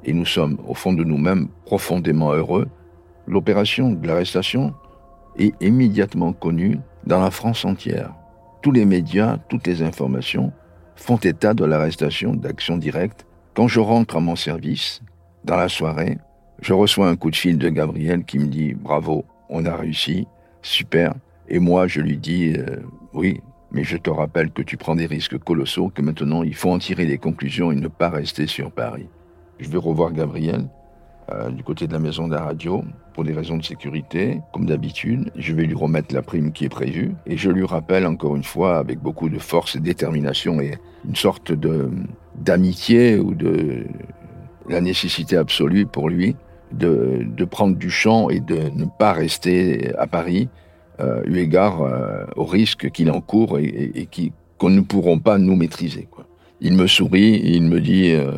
et 0.04 0.12
nous 0.12 0.26
sommes, 0.26 0.58
au 0.68 0.74
fond 0.74 0.92
de 0.92 1.02
nous-mêmes, 1.02 1.48
profondément 1.64 2.32
heureux. 2.32 2.68
L'opération 3.26 3.90
de 3.90 4.06
l'arrestation 4.06 4.74
est 5.36 5.52
immédiatement 5.60 6.32
connue 6.32 6.78
dans 7.06 7.20
la 7.20 7.32
France 7.32 7.64
entière. 7.64 8.12
Tous 8.66 8.72
les 8.72 8.84
médias, 8.84 9.38
toutes 9.48 9.64
les 9.68 9.82
informations 9.82 10.52
font 10.96 11.18
état 11.18 11.54
de 11.54 11.64
l'arrestation 11.64 12.34
d'Action 12.34 12.76
Directe 12.78 13.24
quand 13.54 13.68
je 13.68 13.78
rentre 13.78 14.16
à 14.16 14.20
mon 14.20 14.34
service, 14.34 15.02
dans 15.44 15.54
la 15.54 15.68
soirée, 15.68 16.18
je 16.62 16.72
reçois 16.72 17.08
un 17.08 17.14
coup 17.14 17.30
de 17.30 17.36
fil 17.36 17.58
de 17.58 17.68
Gabriel 17.68 18.24
qui 18.24 18.40
me 18.40 18.46
dit 18.46 18.74
Bravo, 18.74 19.24
on 19.50 19.64
a 19.66 19.76
réussi, 19.76 20.26
super. 20.62 21.14
Et 21.48 21.60
moi, 21.60 21.86
je 21.86 22.00
lui 22.00 22.16
dis 22.16 22.54
euh, 22.58 22.78
Oui, 23.12 23.40
mais 23.70 23.84
je 23.84 23.98
te 23.98 24.10
rappelle 24.10 24.50
que 24.50 24.62
tu 24.62 24.76
prends 24.76 24.96
des 24.96 25.06
risques 25.06 25.38
colossaux, 25.38 25.92
que 25.94 26.02
maintenant 26.02 26.42
il 26.42 26.56
faut 26.56 26.72
en 26.72 26.80
tirer 26.80 27.06
les 27.06 27.18
conclusions 27.18 27.70
et 27.70 27.76
ne 27.76 27.86
pas 27.86 28.10
rester 28.10 28.48
sur 28.48 28.72
Paris. 28.72 29.06
Je 29.60 29.68
vais 29.68 29.78
revoir 29.78 30.12
Gabriel 30.12 30.66
euh, 31.32 31.50
du 31.50 31.62
côté 31.62 31.86
de 31.86 31.92
la 31.92 31.98
maison 31.98 32.28
de 32.28 32.34
la 32.34 32.42
radio 32.42 32.84
pour 33.14 33.24
des 33.24 33.32
raisons 33.32 33.56
de 33.56 33.64
sécurité, 33.64 34.40
comme 34.52 34.66
d'habitude. 34.66 35.30
Je 35.36 35.52
vais 35.54 35.64
lui 35.64 35.74
remettre 35.74 36.14
la 36.14 36.22
prime 36.22 36.52
qui 36.52 36.64
est 36.64 36.68
prévue 36.70 37.14
et 37.26 37.36
je 37.36 37.50
lui 37.50 37.64
rappelle 37.64 38.06
encore 38.06 38.36
une 38.36 38.44
fois 38.44 38.78
avec 38.78 39.00
beaucoup 39.00 39.28
de 39.28 39.38
force 39.38 39.76
et 39.76 39.80
détermination 39.80 40.60
et 40.60 40.78
une 41.06 41.16
sorte 41.16 41.52
de 41.52 41.90
d'amitié 42.36 43.18
ou 43.18 43.34
de 43.34 43.86
la 44.68 44.82
nécessité 44.82 45.36
absolue 45.36 45.86
pour 45.86 46.10
lui 46.10 46.36
de, 46.72 47.24
de, 47.24 47.44
prendre 47.44 47.76
du 47.76 47.90
champ 47.90 48.28
et 48.28 48.40
de 48.40 48.70
ne 48.74 48.84
pas 48.84 49.12
rester 49.12 49.94
à 49.96 50.06
Paris 50.06 50.48
euh, 50.98 51.22
eu 51.26 51.38
égard 51.38 51.82
euh, 51.82 52.24
au 52.36 52.44
risque 52.44 52.90
qu'il 52.90 53.10
encourt 53.10 53.58
et, 53.58 54.08
qui 54.10 54.32
qu'on 54.56 54.70
ne 54.70 54.80
pourront 54.80 55.18
pas 55.18 55.36
nous 55.36 55.54
maîtriser. 55.54 56.08
Il 56.62 56.72
me 56.72 56.86
sourit 56.86 57.34
et 57.34 57.50
il 57.50 57.64
me 57.64 57.78
dit, 57.80 58.12
euh, 58.12 58.32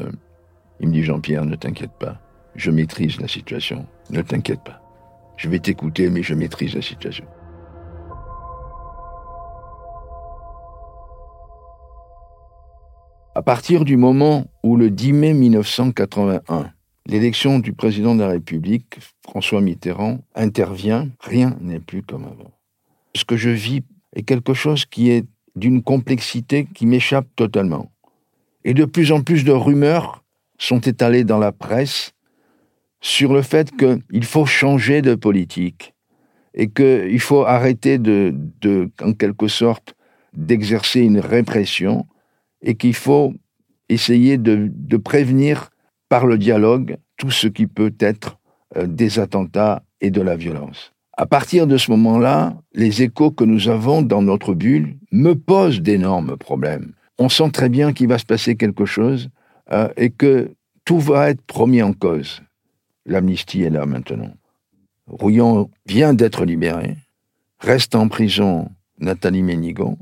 il 0.81 0.88
me 0.88 0.92
dit 0.92 1.05
Jean-Pierre, 1.05 1.44
ne 1.44 1.55
t'inquiète 1.55 1.92
pas, 2.01 2.18
je 2.59 2.73
maîtrise 2.73 3.21
la 3.21 3.29
situation, 3.29 3.87
ne 4.11 4.21
t'inquiète 4.21 4.62
pas. 4.64 4.83
Je 5.37 5.49
vais 5.49 5.61
t'écouter, 5.61 6.11
mais 6.11 6.25
je 6.25 6.35
maîtrise 6.35 6.75
la 6.75 6.83
situation. 6.83 7.25
À 13.37 13.42
partir 13.42 13.85
du 13.85 13.97
moment 13.97 14.47
où 14.64 14.77
le 14.77 14.90
10 14.90 15.12
mai 15.12 15.33
1981, 15.35 16.73
l'élection 17.07 17.61
du 17.61 17.73
président 17.73 18.16
de 18.16 18.21
la 18.21 18.29
République, 18.29 18.99
François 19.23 19.61
Mitterrand, 19.61 20.18
intervient, 20.35 21.09
rien 21.21 21.57
n'est 21.61 21.79
plus 21.79 22.03
comme 22.03 22.25
avant. 22.25 22.51
Ce 23.14 23.25
que 23.25 23.37
je 23.37 23.51
vis 23.51 23.83
est 24.16 24.25
quelque 24.25 24.55
chose 24.55 24.85
qui 24.85 25.11
est 25.11 25.25
d'une 25.55 25.85
complexité 25.85 26.66
qui 26.75 26.87
m'échappe 26.87 27.29
totalement. 27.37 27.92
Et 28.64 28.75
de 28.75 28.85
plus 28.85 29.12
en 29.12 29.23
plus 29.23 29.44
de 29.44 29.53
rumeurs 29.53 30.25
sont 30.59 30.81
étalées 30.81 31.23
dans 31.23 31.38
la 31.38 31.53
presse 31.53 32.14
sur 33.00 33.32
le 33.32 33.42
fait 33.42 33.70
qu'il 33.76 34.24
faut 34.24 34.46
changer 34.46 35.02
de 35.02 35.14
politique 35.14 35.94
et 36.54 36.70
qu'il 36.70 37.20
faut 37.20 37.44
arrêter 37.44 37.98
de, 37.98 38.34
en 39.02 39.12
quelque 39.12 39.48
sorte, 39.48 39.94
d'exercer 40.32 41.00
une 41.00 41.20
répression 41.20 42.06
et 42.62 42.74
qu'il 42.74 42.94
faut 42.94 43.32
essayer 43.88 44.38
de, 44.38 44.68
de, 44.70 44.96
prévenir 44.96 45.70
par 46.08 46.26
le 46.26 46.37
dialogue 46.37 46.96
tout 47.16 47.30
ce 47.30 47.46
qui 47.46 47.66
peut 47.66 47.94
être 48.00 48.38
euh, 48.76 48.87
des 48.87 49.18
attentats 49.18 49.82
et 50.00 50.11
de 50.11 50.20
la 50.20 50.37
violence. 50.37 50.92
À 51.16 51.26
partir 51.26 51.66
de 51.66 51.76
ce 51.76 51.90
moment-là, 51.92 52.56
les 52.74 53.02
échos 53.02 53.30
que 53.30 53.44
nous 53.44 53.68
avons 53.68 54.02
dans 54.02 54.22
notre 54.22 54.54
bulle 54.54 54.98
me 55.11 55.34
posent 55.34 55.80
d'énormes 55.80 56.37
problèmes. 56.37 56.92
On 57.18 57.28
sent 57.28 57.50
très 57.50 57.68
bien 57.68 57.92
qu'il 57.92 58.08
va 58.08 58.18
se 58.18 58.26
passer 58.26 58.56
quelque 58.56 58.84
chose 58.84 59.30
euh, 59.72 59.88
et 59.96 60.11
que 60.11 60.52
tout 60.84 61.00
va 61.00 61.30
être 61.30 61.42
promis 61.42 61.82
en 61.82 61.92
cause. 61.92 62.42
L'amnistie 63.09 63.62
est 63.62 63.71
là 63.71 63.87
maintenant. 63.87 64.35
Rouillon 65.07 65.71
vient 65.87 66.12
d'être 66.12 66.44
libéré, 66.44 66.97
reste 67.59 67.94
en 67.94 68.07
prison 68.09 68.71
Nathalie 69.01 69.42
Ménigon, 69.42 69.97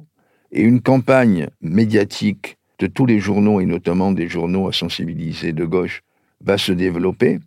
et 0.50 0.62
une 0.62 0.80
campagne 0.80 1.48
médiatique 1.60 2.58
de 2.80 2.88
tous 2.88 3.06
les 3.06 3.20
journaux, 3.20 3.60
et 3.60 3.66
notamment 3.66 4.10
des 4.10 4.26
journaux 4.26 4.66
à 4.66 4.72
sensibiliser 4.72 5.52
de 5.52 5.64
gauche, 5.64 6.02
va 6.44 6.58
se 6.58 6.72
développer, 6.72 7.38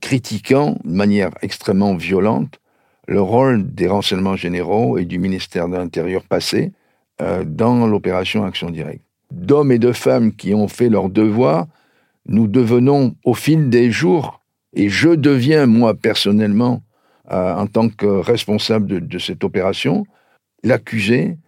critiquant 0.00 0.78
de 0.84 0.92
manière 0.94 1.32
extrêmement 1.42 1.96
violente 1.96 2.58
le 3.06 3.20
rôle 3.20 3.74
des 3.74 3.86
renseignements 3.86 4.36
généraux 4.36 4.96
et 4.96 5.04
du 5.04 5.18
ministère 5.18 5.68
de 5.68 5.76
l'Intérieur 5.76 6.22
passé 6.22 6.72
euh, 7.20 7.44
dans 7.44 7.86
l'opération 7.86 8.44
Action 8.44 8.70
Directe. 8.70 9.04
D'hommes 9.30 9.70
et 9.70 9.78
de 9.78 9.92
femmes 9.92 10.32
qui 10.32 10.54
ont 10.54 10.68
fait 10.68 10.88
leur 10.88 11.10
devoir, 11.10 11.66
nous 12.26 12.46
devenons 12.46 13.14
au 13.24 13.34
fil 13.34 13.68
des 13.68 13.90
jours, 13.90 14.40
et 14.74 14.88
je 14.88 15.10
deviens 15.10 15.66
moi 15.66 15.94
personnellement, 15.94 16.82
euh, 17.30 17.54
en 17.54 17.66
tant 17.66 17.88
que 17.88 18.06
responsable 18.06 18.86
de, 18.86 18.98
de 18.98 19.18
cette 19.18 19.44
opération, 19.44 20.04
l'accusé 20.62 21.38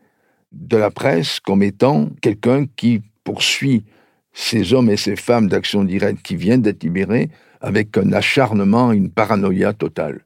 de 0.53 0.77
la 0.77 0.91
presse 0.91 1.41
comme 1.41 1.63
étant 1.63 2.09
quelqu'un 2.23 2.67
qui 2.67 3.03
poursuit 3.25 3.85
ces 4.33 4.73
hommes 4.73 4.91
et 4.91 4.97
ces 4.97 5.17
femmes 5.17 5.49
d'action 5.49 5.85
directe 5.85 6.23
qui 6.23 6.37
viennent 6.37 6.63
d'être 6.63 6.83
libérés 6.83 7.31
avec 7.61 7.97
un 7.99 8.13
acharnement, 8.13 8.93
une 8.93 9.11
paranoïa 9.11 9.73
totale. 9.73 10.25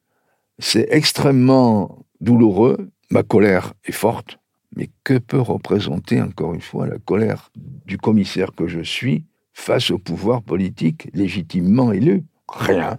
C'est 0.59 0.89
extrêmement 0.91 2.05
douloureux, 2.21 2.91
ma 3.11 3.23
colère 3.23 3.73
est 3.85 3.93
forte, 3.93 4.39
mais 4.77 4.91
que 5.05 5.19
peut 5.19 5.41
représenter 5.41 6.21
encore 6.21 6.55
une 6.55 6.61
fois 6.61 6.87
la 6.87 6.99
colère 6.99 7.51
du 7.57 7.99
commissaire 7.99 8.53
que 8.53 8.67
je 8.67 8.81
suis 8.81 9.25
face 9.53 9.91
au 9.91 9.99
pouvoir 9.99 10.43
politique 10.43 11.09
légitimement 11.15 11.93
élu? 11.93 12.25
Rien. 12.51 12.99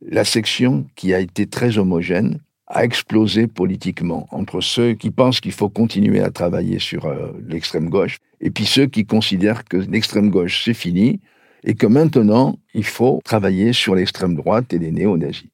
La 0.00 0.24
section, 0.24 0.86
qui 0.94 1.12
a 1.12 1.20
été 1.20 1.46
très 1.46 1.78
homogène, 1.78 2.38
a 2.68 2.84
explosé 2.84 3.46
politiquement 3.46 4.28
entre 4.30 4.60
ceux 4.60 4.92
qui 4.92 5.10
pensent 5.10 5.40
qu'il 5.40 5.52
faut 5.52 5.70
continuer 5.70 6.20
à 6.20 6.30
travailler 6.30 6.78
sur 6.78 7.06
euh, 7.06 7.32
l'extrême 7.46 7.88
gauche 7.88 8.18
et 8.40 8.50
puis 8.50 8.66
ceux 8.66 8.86
qui 8.86 9.06
considèrent 9.06 9.64
que 9.64 9.78
l'extrême 9.78 10.30
gauche 10.30 10.64
c'est 10.64 10.74
fini 10.74 11.20
et 11.64 11.74
que 11.74 11.86
maintenant 11.86 12.58
il 12.74 12.84
faut 12.84 13.20
travailler 13.24 13.72
sur 13.72 13.94
l'extrême 13.94 14.36
droite 14.36 14.72
et 14.74 14.78
les 14.78 14.92
néo-nazis. 14.92 15.48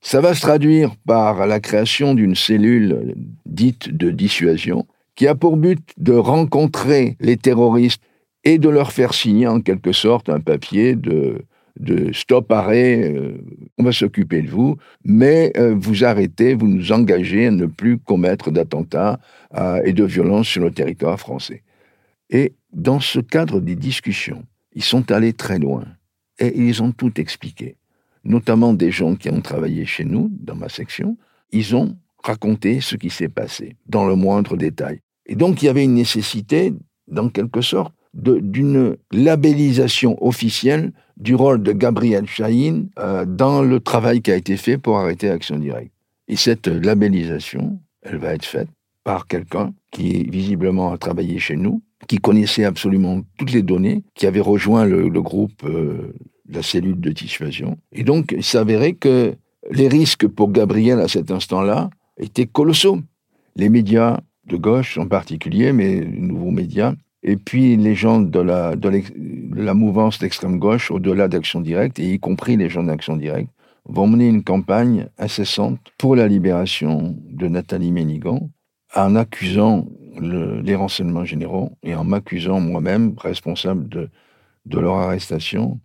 Ça 0.00 0.20
va 0.20 0.34
se 0.34 0.42
traduire 0.42 0.94
par 1.06 1.46
la 1.46 1.60
création 1.60 2.14
d'une 2.14 2.36
cellule 2.36 3.14
dite 3.46 3.88
de 3.90 4.10
dissuasion 4.10 4.86
qui 5.16 5.26
a 5.26 5.34
pour 5.34 5.56
but 5.56 5.80
de 5.96 6.12
rencontrer 6.12 7.16
les 7.20 7.36
terroristes 7.36 8.02
et 8.44 8.58
de 8.58 8.68
leur 8.68 8.92
faire 8.92 9.14
signer 9.14 9.48
en 9.48 9.60
quelque 9.60 9.92
sorte 9.92 10.28
un 10.28 10.40
papier 10.40 10.94
de, 10.94 11.44
de 11.78 12.12
stop 12.12 12.50
arrêt, 12.52 13.12
euh, 13.12 13.38
on 13.78 13.84
va 13.84 13.92
s'occuper 13.92 14.42
de 14.42 14.48
vous, 14.48 14.76
mais 15.04 15.52
euh, 15.56 15.74
vous 15.76 16.04
arrêtez, 16.04 16.54
vous 16.54 16.68
nous 16.68 16.92
engagez 16.92 17.46
à 17.46 17.50
ne 17.50 17.66
plus 17.66 17.98
commettre 17.98 18.50
d'attentats 18.50 19.18
euh, 19.56 19.80
et 19.84 19.92
de 19.92 20.04
violences 20.04 20.48
sur 20.48 20.62
le 20.62 20.70
territoire 20.70 21.18
français. 21.18 21.62
Et 22.30 22.54
dans 22.72 23.00
ce 23.00 23.18
cadre 23.18 23.60
des 23.60 23.76
discussions, 23.76 24.44
ils 24.74 24.84
sont 24.84 25.10
allés 25.10 25.32
très 25.32 25.58
loin 25.58 25.84
et 26.38 26.52
ils 26.56 26.82
ont 26.82 26.92
tout 26.92 27.20
expliqué, 27.20 27.76
notamment 28.24 28.72
des 28.72 28.90
gens 28.90 29.16
qui 29.16 29.30
ont 29.30 29.40
travaillé 29.40 29.84
chez 29.84 30.04
nous, 30.04 30.30
dans 30.32 30.56
ma 30.56 30.68
section, 30.68 31.16
ils 31.50 31.74
ont 31.74 31.96
raconté 32.22 32.80
ce 32.80 32.96
qui 32.96 33.10
s'est 33.10 33.28
passé, 33.28 33.76
dans 33.86 34.06
le 34.06 34.14
moindre 34.14 34.56
détail. 34.56 35.00
Et 35.26 35.34
donc 35.34 35.62
il 35.62 35.66
y 35.66 35.68
avait 35.68 35.84
une 35.84 35.94
nécessité, 35.94 36.72
dans 37.06 37.28
quelque 37.28 37.60
sorte, 37.60 37.94
d'une 38.14 38.96
labellisation 39.12 40.16
officielle 40.24 40.92
du 41.16 41.34
rôle 41.34 41.62
de 41.62 41.72
Gabriel 41.72 42.26
Chahine 42.26 42.88
euh, 42.98 43.24
dans 43.24 43.62
le 43.62 43.80
travail 43.80 44.22
qui 44.22 44.30
a 44.30 44.36
été 44.36 44.56
fait 44.56 44.78
pour 44.78 44.98
arrêter 44.98 45.30
Action 45.30 45.58
Directe. 45.58 45.92
Et 46.28 46.36
cette 46.36 46.66
labellisation, 46.66 47.78
elle 48.02 48.16
va 48.18 48.34
être 48.34 48.44
faite 48.44 48.68
par 49.04 49.26
quelqu'un 49.26 49.74
qui 49.90 50.24
visiblement 50.24 50.92
a 50.92 50.98
travaillé 50.98 51.38
chez 51.38 51.56
nous, 51.56 51.82
qui 52.08 52.18
connaissait 52.18 52.64
absolument 52.64 53.20
toutes 53.38 53.52
les 53.52 53.62
données, 53.62 54.02
qui 54.14 54.26
avait 54.26 54.40
rejoint 54.40 54.84
le, 54.86 55.08
groupe, 55.20 55.62
euh, 55.64 56.14
la 56.48 56.62
cellule 56.62 57.00
de 57.00 57.10
dissuasion. 57.10 57.78
Et 57.92 58.02
donc, 58.02 58.34
il 58.36 58.42
s'avérait 58.42 58.94
que 58.94 59.34
les 59.70 59.88
risques 59.88 60.26
pour 60.26 60.50
Gabriel 60.50 61.00
à 61.00 61.08
cet 61.08 61.30
instant-là 61.30 61.90
étaient 62.18 62.46
colossaux. 62.46 63.00
Les 63.56 63.68
médias 63.68 64.20
de 64.46 64.56
gauche 64.56 64.98
en 64.98 65.06
particulier, 65.06 65.72
mais 65.72 66.00
les 66.00 66.20
nouveaux 66.20 66.50
médias, 66.50 66.94
et 67.24 67.36
puis 67.36 67.76
les 67.76 67.94
gens 67.94 68.20
de 68.20 68.38
la, 68.38 69.74
mouvance 69.74 70.18
d'extrême 70.18 70.58
gauche, 70.58 70.90
au-delà 70.90 71.26
d'Action 71.26 71.62
Directe, 71.62 71.98
et 71.98 72.12
y 72.12 72.20
compris 72.20 72.56
les 72.56 72.68
gens 72.68 72.82
d'Action 72.82 73.16
Directe, 73.16 73.48
vont 73.86 74.06
mener 74.06 74.28
une 74.28 74.44
campagne 74.44 75.08
incessante 75.18 75.80
pour 75.98 76.16
la 76.16 76.28
libération 76.28 77.16
de 77.30 77.48
Nathalie 77.48 77.92
Ménigan, 77.92 78.50
en 78.94 79.16
accusant 79.16 79.86
les 80.20 80.74
renseignements 80.76 81.24
généraux 81.24 81.72
et 81.82 81.94
en 81.94 82.04
m'accusant 82.04 82.60
moi-même 82.60 83.14
responsable 83.18 83.88
de, 83.88 84.08
de 84.66 84.78
leur 84.78 84.94
arrestation. 84.94 85.80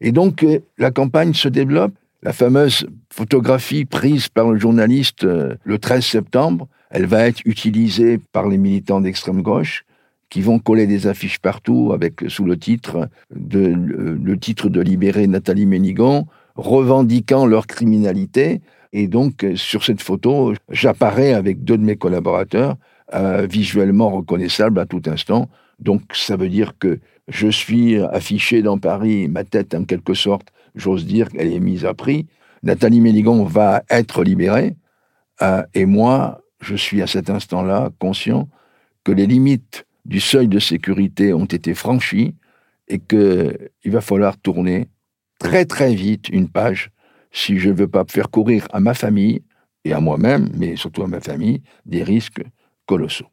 Et 0.00 0.12
donc 0.12 0.42
euh, 0.42 0.58
la 0.76 0.90
campagne 0.90 1.32
se 1.32 1.48
développe. 1.48 1.94
La 2.22 2.34
fameuse 2.34 2.86
photographie 3.10 3.86
prise 3.86 4.28
par 4.28 4.50
le 4.50 4.58
journaliste 4.58 5.24
euh, 5.24 5.54
le 5.64 5.78
13 5.78 6.04
septembre, 6.04 6.68
elle 6.90 7.06
va 7.06 7.26
être 7.26 7.40
utilisée 7.46 8.18
par 8.18 8.48
les 8.48 8.58
militants 8.58 9.00
d'extrême 9.00 9.40
gauche 9.40 9.86
qui 10.32 10.40
vont 10.40 10.58
coller 10.58 10.86
des 10.86 11.08
affiches 11.08 11.40
partout 11.40 11.90
avec 11.92 12.24
sous 12.28 12.46
le 12.46 12.58
titre 12.58 13.10
de 13.36 13.66
le 13.66 14.38
titre 14.38 14.70
de 14.70 14.80
libérer 14.80 15.26
Nathalie 15.26 15.66
Ménigon, 15.66 16.26
revendiquant 16.54 17.44
leur 17.44 17.66
criminalité. 17.66 18.62
Et 18.94 19.08
donc 19.08 19.44
sur 19.56 19.84
cette 19.84 20.00
photo, 20.00 20.54
j'apparais 20.70 21.34
avec 21.34 21.64
deux 21.64 21.76
de 21.76 21.84
mes 21.84 21.96
collaborateurs, 21.96 22.76
euh, 23.12 23.46
visuellement 23.46 24.08
reconnaissables 24.08 24.78
à 24.78 24.86
tout 24.86 25.02
instant. 25.04 25.50
Donc 25.80 26.00
ça 26.14 26.36
veut 26.36 26.48
dire 26.48 26.78
que 26.78 26.98
je 27.28 27.48
suis 27.48 27.98
affiché 27.98 28.62
dans 28.62 28.78
Paris, 28.78 29.28
ma 29.28 29.44
tête 29.44 29.74
en 29.74 29.84
quelque 29.84 30.14
sorte, 30.14 30.48
j'ose 30.74 31.04
dire 31.04 31.28
qu'elle 31.28 31.52
est 31.52 31.60
mise 31.60 31.84
à 31.84 31.92
prix. 31.92 32.24
Nathalie 32.62 33.02
Ménigon 33.02 33.44
va 33.44 33.82
être 33.90 34.24
libérée, 34.24 34.76
euh, 35.42 35.62
et 35.74 35.84
moi, 35.84 36.40
je 36.62 36.74
suis 36.74 37.02
à 37.02 37.06
cet 37.06 37.28
instant-là 37.28 37.90
conscient 37.98 38.48
que 39.04 39.12
les 39.12 39.26
limites 39.26 39.84
du 40.04 40.20
seuil 40.20 40.48
de 40.48 40.58
sécurité 40.58 41.32
ont 41.32 41.44
été 41.44 41.74
franchis 41.74 42.34
et 42.88 42.98
qu'il 42.98 43.70
va 43.86 44.00
falloir 44.00 44.36
tourner 44.38 44.88
très 45.38 45.64
très 45.64 45.94
vite 45.94 46.28
une 46.28 46.48
page 46.48 46.90
si 47.30 47.58
je 47.58 47.70
ne 47.70 47.74
veux 47.74 47.88
pas 47.88 48.04
faire 48.06 48.30
courir 48.30 48.66
à 48.72 48.80
ma 48.80 48.94
famille 48.94 49.42
et 49.84 49.92
à 49.92 50.00
moi-même, 50.00 50.48
mais 50.54 50.76
surtout 50.76 51.02
à 51.02 51.08
ma 51.08 51.20
famille, 51.20 51.62
des 51.86 52.02
risques 52.02 52.42
colossaux. 52.86 53.30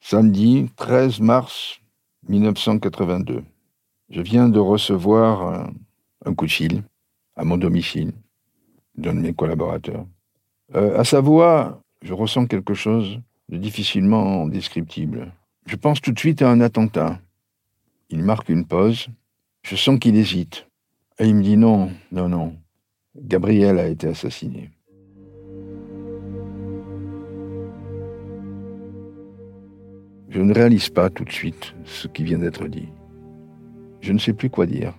Samedi 0.00 0.70
13 0.76 1.20
mars 1.20 1.80
1982. 2.28 3.42
Je 4.10 4.20
viens 4.22 4.48
de 4.48 4.58
recevoir 4.58 5.70
un, 6.24 6.34
coup 6.34 6.46
de 6.46 6.50
fil 6.50 6.82
à 7.36 7.44
mon 7.44 7.56
domicile 7.56 8.12
d'un 8.96 9.14
de 9.14 9.20
mes 9.20 9.34
collaborateurs. 9.34 10.06
Euh, 10.74 10.98
à 10.98 11.04
sa 11.04 11.20
voix, 11.20 11.82
je 12.02 12.12
ressens 12.14 12.46
quelque 12.46 12.74
chose 12.74 13.20
de 13.48 13.56
difficilement 13.56 14.46
descriptible. 14.46 15.32
Je 15.68 15.76
pense 15.76 16.00
tout 16.00 16.12
de 16.12 16.18
suite 16.18 16.40
à 16.40 16.50
un 16.50 16.62
attentat. 16.62 17.20
Il 18.08 18.22
marque 18.22 18.48
une 18.48 18.64
pause. 18.64 19.08
Je 19.62 19.76
sens 19.76 19.98
qu'il 19.98 20.16
hésite. 20.16 20.66
Et 21.18 21.26
il 21.26 21.34
me 21.34 21.42
dit 21.42 21.58
non, 21.58 21.90
non, 22.10 22.26
non. 22.26 22.56
Gabriel 23.14 23.78
a 23.78 23.86
été 23.86 24.06
assassiné. 24.06 24.70
Je 30.30 30.40
ne 30.40 30.54
réalise 30.54 30.88
pas 30.88 31.10
tout 31.10 31.24
de 31.24 31.32
suite 31.32 31.74
ce 31.84 32.08
qui 32.08 32.24
vient 32.24 32.38
d'être 32.38 32.66
dit. 32.66 32.88
Je 34.00 34.14
ne 34.14 34.18
sais 34.18 34.32
plus 34.32 34.48
quoi 34.48 34.64
dire. 34.64 34.94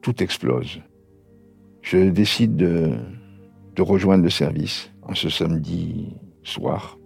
Tout 0.00 0.22
explose. 0.22 0.80
Je 1.82 1.98
décide 2.08 2.56
de, 2.56 2.92
de 3.76 3.82
rejoindre 3.82 4.24
le 4.24 4.30
service 4.30 4.90
en 5.02 5.14
ce 5.14 5.28
samedi 5.28 6.14
soir. 6.44 6.98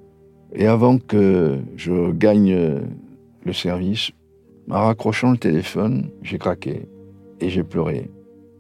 Et 0.53 0.69
avant 0.69 0.99
que 0.99 1.59
je 1.75 2.13
gagne 2.13 2.81
le 3.45 3.53
service. 3.53 4.11
En 4.71 4.87
raccrochant 4.87 5.33
le 5.33 5.39
téléphone, 5.39 6.11
j'ai 6.23 6.39
craqué 6.39 6.89
et 7.41 7.49
j'ai 7.49 7.63
pleuré. 7.63 8.11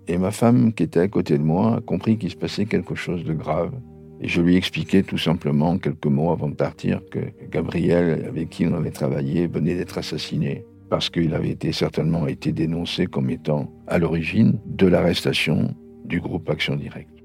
Et 0.06 0.16
ma 0.16 0.30
femme, 0.30 0.72
qui 0.72 0.84
était 0.84 1.00
à 1.00 1.08
côté 1.08 1.36
de 1.36 1.42
moi, 1.42 1.76
a 1.76 1.80
compris 1.80 2.16
qu'il 2.16 2.30
se 2.30 2.36
passait 2.36 2.64
quelque 2.64 2.94
chose 2.94 3.24
de 3.24 3.34
grave. 3.34 3.72
Et 4.20 4.28
je 4.28 4.40
lui 4.40 4.54
ai 4.54 4.56
expliqué 4.56 5.02
tout 5.02 5.18
simplement, 5.18 5.78
quelques 5.78 6.06
mots 6.06 6.32
avant 6.32 6.48
de 6.48 6.54
partir, 6.54 7.02
que 7.10 7.20
Gabriel, 7.50 8.24
avec 8.26 8.48
qui 8.48 8.66
on 8.66 8.74
avait 8.74 8.90
travaillé, 8.90 9.46
venait 9.46 9.74
d'être 9.74 9.98
assassiné 9.98 10.64
parce 10.88 11.10
qu'il 11.10 11.34
avait 11.34 11.56
certainement 11.72 12.26
été 12.26 12.52
dénoncé 12.52 13.06
comme 13.06 13.30
étant 13.30 13.70
à 13.86 13.98
l'origine 13.98 14.58
de 14.64 14.86
l'arrestation 14.86 15.74
du 16.04 16.20
groupe 16.20 16.48
Action 16.48 16.76
Directe. 16.76 17.17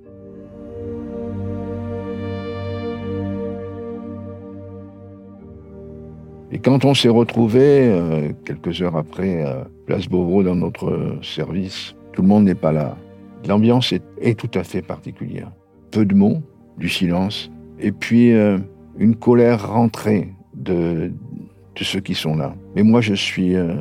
Et 6.53 6.59
quand 6.59 6.85
on 6.85 6.93
s'est 6.93 7.09
retrouvé 7.09 7.87
euh, 7.89 8.31
quelques 8.45 8.79
heures 8.83 8.95
après 8.95 9.41
à 9.41 9.65
Place 9.87 10.07
Beauvau 10.07 10.43
dans 10.43 10.53
notre 10.53 11.17
service, 11.23 11.95
tout 12.13 12.21
le 12.21 12.27
monde 12.27 12.43
n'est 12.43 12.53
pas 12.53 12.71
là. 12.71 12.95
L'ambiance 13.47 13.91
est, 13.91 14.35
tout 14.37 14.51
à 14.53 14.63
fait 14.63 14.83
particulière. 14.83 15.51
Peu 15.89 16.05
de 16.05 16.13
mots, 16.13 16.43
du 16.77 16.89
silence, 16.89 17.49
et 17.79 17.91
puis 17.91 18.33
euh, 18.33 18.59
une 18.99 19.15
colère 19.15 19.67
rentrée 19.67 20.29
de, 20.53 21.11
de 21.75 21.83
ceux 21.83 22.01
qui 22.01 22.13
sont 22.13 22.35
là. 22.35 22.53
Mais 22.75 22.83
moi, 22.83 23.01
je 23.01 23.15
suis 23.15 23.55
euh, 23.55 23.73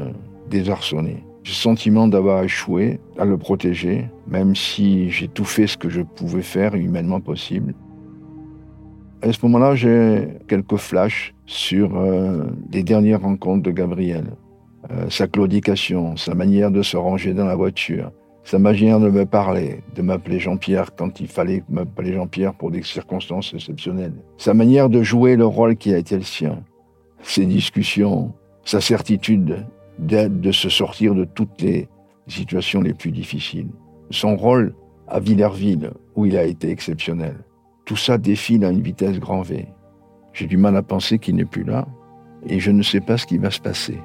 désarçonné. 0.49 1.23
J'ai 1.43 1.53
le 1.53 1.57
sentiment 1.57 2.09
d'avoir 2.09 2.43
échoué 2.43 3.01
à 3.19 3.27
le 3.27 3.37
protéger, 3.37 4.09
même 4.27 4.57
si 4.57 5.11
j'ai 5.11 5.29
tout 5.29 5.45
fait 5.45 5.67
ce 5.67 5.77
que 5.77 5.91
je 5.91 6.01
pouvais 6.01 6.43
faire 6.43 6.75
humainement 6.75 7.21
possible. 7.21 7.75
À 9.23 9.33
ce 9.33 9.39
moment-là, 9.45 9.77
j'ai 9.77 10.27
quelques 10.49 10.79
flashs 10.79 11.33
sur 11.47 11.97
euh, 11.97 12.45
les 12.73 12.83
dernières 12.83 13.21
rencontres 13.21 13.63
de 13.63 13.71
Gabriel. 13.71 14.25
Euh, 14.91 15.09
sa 15.11 15.29
claudication, 15.29 16.17
sa 16.17 16.35
manière 16.35 16.73
de 16.73 16.83
se 16.83 16.97
ranger 16.97 17.33
dans 17.33 17.45
la 17.45 17.55
voiture, 17.55 18.11
sa 18.43 18.59
manière 18.59 18.99
de 18.99 19.09
me 19.09 19.25
parler, 19.25 19.85
de 19.95 20.03
m'appeler 20.03 20.41
Jean-Pierre 20.41 20.97
quand 20.97 21.21
il 21.21 21.29
fallait 21.29 21.63
m'appeler 21.69 22.15
Jean-Pierre 22.15 22.53
pour 22.55 22.73
des 22.73 22.83
circonstances 22.83 23.55
exceptionnelles, 23.55 24.17
sa 24.39 24.55
manière 24.55 24.89
de 24.89 25.05
jouer 25.05 25.37
le 25.37 25.47
rôle 25.47 25.77
qui 25.77 25.95
a 25.95 25.99
été 25.99 26.17
le 26.17 26.23
sien, 26.23 26.59
ses 27.23 27.47
discussions, 27.47 28.33
sa 28.65 28.81
certitude 28.81 29.65
d'aide 30.01 30.41
de 30.41 30.51
se 30.51 30.69
sortir 30.69 31.15
de 31.15 31.25
toutes 31.25 31.63
les 31.63 31.89
situations 32.27 32.81
les 32.81 32.95
plus 32.95 33.13
difficiles, 33.13 33.71
son 34.11 34.35
rôle 34.35 34.75
à 35.07 35.21
Villerville 35.21 35.93
où 36.17 36.27
il 36.27 36.37
a 36.37 36.43
été 36.43 36.71
exceptionnel. 36.71 37.37
Tout 37.85 37.97
ça 37.97 38.19
défile 38.19 38.65
à 38.65 38.71
une 38.71 38.83
vitesse 38.83 39.19
grand 39.19 39.43
V. 39.43 39.67
J'ai 40.33 40.47
du 40.47 40.57
mal 40.57 40.77
à 40.77 40.83
penser 40.83 41.19
qu'il 41.19 41.37
n'est 41.37 41.45
plus 41.45 41.65
là 41.65 41.87
et 42.47 42.61
je 42.61 42.71
ne 42.71 42.83
sais 42.83 43.01
pas 43.01 43.19
ce 43.19 43.27
qui 43.27 43.39
va 43.39 43.51
se 43.51 43.61
passer. 43.61 43.99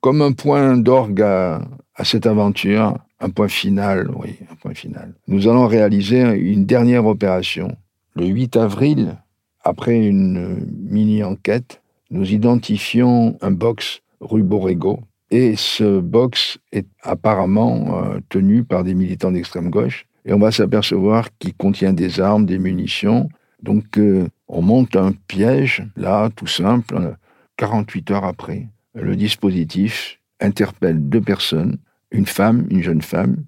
Comme 0.00 0.22
un 0.22 0.32
point 0.32 0.76
d'orgue 0.76 1.22
à, 1.22 1.60
cette 2.04 2.26
aventure, 2.26 2.96
un 3.20 3.30
point 3.30 3.48
final, 3.48 4.10
oui, 4.16 4.38
un 4.50 4.54
point 4.54 4.74
final. 4.74 5.14
Nous 5.26 5.48
allons 5.48 5.66
réaliser 5.66 6.22
une 6.22 6.64
dernière 6.64 7.04
opération. 7.06 7.76
Le 8.14 8.26
8 8.26 8.56
avril, 8.56 9.16
après 9.62 9.98
une 9.98 10.66
mini-enquête, 10.88 11.82
nous 12.10 12.32
identifions 12.32 13.36
un 13.42 13.50
box 13.50 14.00
rue 14.20 14.42
Borrego. 14.42 15.00
Et 15.30 15.56
ce 15.56 16.00
box 16.00 16.58
est 16.72 16.86
apparemment 17.02 18.02
euh, 18.02 18.18
tenu 18.28 18.64
par 18.64 18.84
des 18.84 18.94
militants 18.94 19.30
d'extrême 19.30 19.70
gauche. 19.70 20.06
Et 20.24 20.32
on 20.32 20.38
va 20.38 20.50
s'apercevoir 20.50 21.28
qu'il 21.38 21.54
contient 21.54 21.92
des 21.92 22.20
armes, 22.20 22.46
des 22.46 22.58
munitions. 22.58 23.28
Donc 23.62 23.98
euh, 23.98 24.28
on 24.48 24.62
monte 24.62 24.96
un 24.96 25.12
piège, 25.26 25.84
là, 25.96 26.30
tout 26.34 26.46
simple. 26.46 27.16
48 27.56 28.10
heures 28.12 28.24
après, 28.24 28.68
le 28.94 29.16
dispositif 29.16 30.18
interpelle 30.40 31.08
deux 31.08 31.20
personnes, 31.20 31.76
une 32.10 32.26
femme, 32.26 32.66
une 32.70 32.82
jeune 32.82 33.02
femme, 33.02 33.44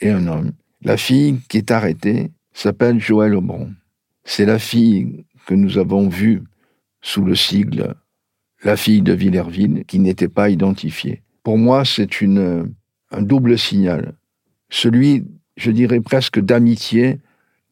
et 0.00 0.10
un 0.10 0.26
homme. 0.26 0.52
La 0.82 0.96
fille 0.96 1.38
qui 1.48 1.58
est 1.58 1.70
arrêtée 1.70 2.30
s'appelle 2.52 3.00
Joël 3.00 3.34
Aubron. 3.34 3.72
C'est 4.24 4.44
la 4.44 4.58
fille 4.58 5.24
que 5.46 5.54
nous 5.54 5.78
avons 5.78 6.08
vue 6.08 6.42
sous 7.00 7.24
le 7.24 7.34
sigle 7.34 7.94
la 8.62 8.76
fille 8.76 9.02
de 9.02 9.12
Villerville, 9.12 9.84
qui 9.86 9.98
n'était 9.98 10.28
pas 10.28 10.50
identifiée. 10.50 11.22
Pour 11.42 11.58
moi, 11.58 11.84
c'est 11.84 12.20
une, 12.20 12.72
un 13.10 13.22
double 13.22 13.58
signal. 13.58 14.14
Celui, 14.70 15.24
je 15.56 15.70
dirais 15.70 16.00
presque 16.00 16.40
d'amitié 16.40 17.18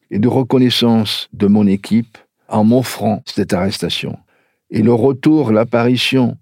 et 0.09 0.19
de 0.19 0.27
reconnaissance 0.27 1.29
de 1.33 1.47
mon 1.47 1.65
équipe 1.67 2.17
en 2.49 2.63
m'offrant 2.63 3.23
cette 3.25 3.53
arrestation. 3.53 4.19
Et 4.69 4.83
le 4.83 4.93
retour, 4.93 5.51
l'apparition 5.51 6.37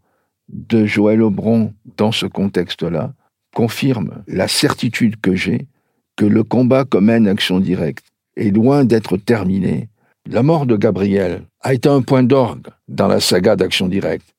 de 0.50 0.86
Joël 0.86 1.22
Aubron 1.22 1.74
dans 1.98 2.12
ce 2.12 2.26
contexte-là 2.26 3.14
confirme 3.54 4.24
la 4.28 4.48
certitude 4.48 5.20
que 5.22 5.36
j'ai 5.36 5.68
que 6.16 6.26
le 6.26 6.44
combat 6.44 6.84
comme 6.84 7.06
mène 7.06 7.28
Action 7.28 7.60
Directe 7.60 8.06
est 8.36 8.54
loin 8.54 8.84
d'être 8.84 9.18
terminé. 9.18 9.88
La 10.26 10.44
mort 10.44 10.66
de 10.66 10.76
Gabriel 10.76 11.44
a 11.62 11.74
été 11.74 11.88
un 11.88 12.02
point 12.02 12.24
d'orgue 12.24 12.68
dans 12.88 13.08
la 13.08 13.20
saga 13.20 13.56
d'Action 13.56 13.88
Directe 13.88 14.34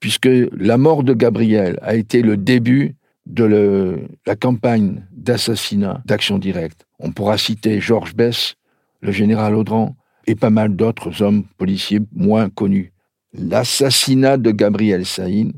puisque 0.00 0.28
la 0.52 0.78
mort 0.78 1.02
de 1.02 1.14
Gabriel 1.14 1.78
a 1.82 1.94
été 1.94 2.22
le 2.22 2.36
début 2.36 2.94
de 3.26 3.98
la 4.26 4.36
campagne 4.36 5.04
d'assassinat 5.12 6.02
d'Action 6.06 6.38
Directe. 6.38 6.86
On 6.98 7.12
pourra 7.12 7.36
citer 7.36 7.80
Georges 7.80 8.14
Bess, 8.14 8.54
le 9.00 9.12
général 9.12 9.54
Audran, 9.54 9.96
et 10.26 10.34
pas 10.34 10.50
mal 10.50 10.74
d'autres 10.76 11.22
hommes 11.22 11.44
policiers 11.56 12.00
moins 12.14 12.48
connus. 12.48 12.92
L'assassinat 13.34 14.38
de 14.38 14.50
Gabriel 14.50 15.04
Saïn 15.04 15.52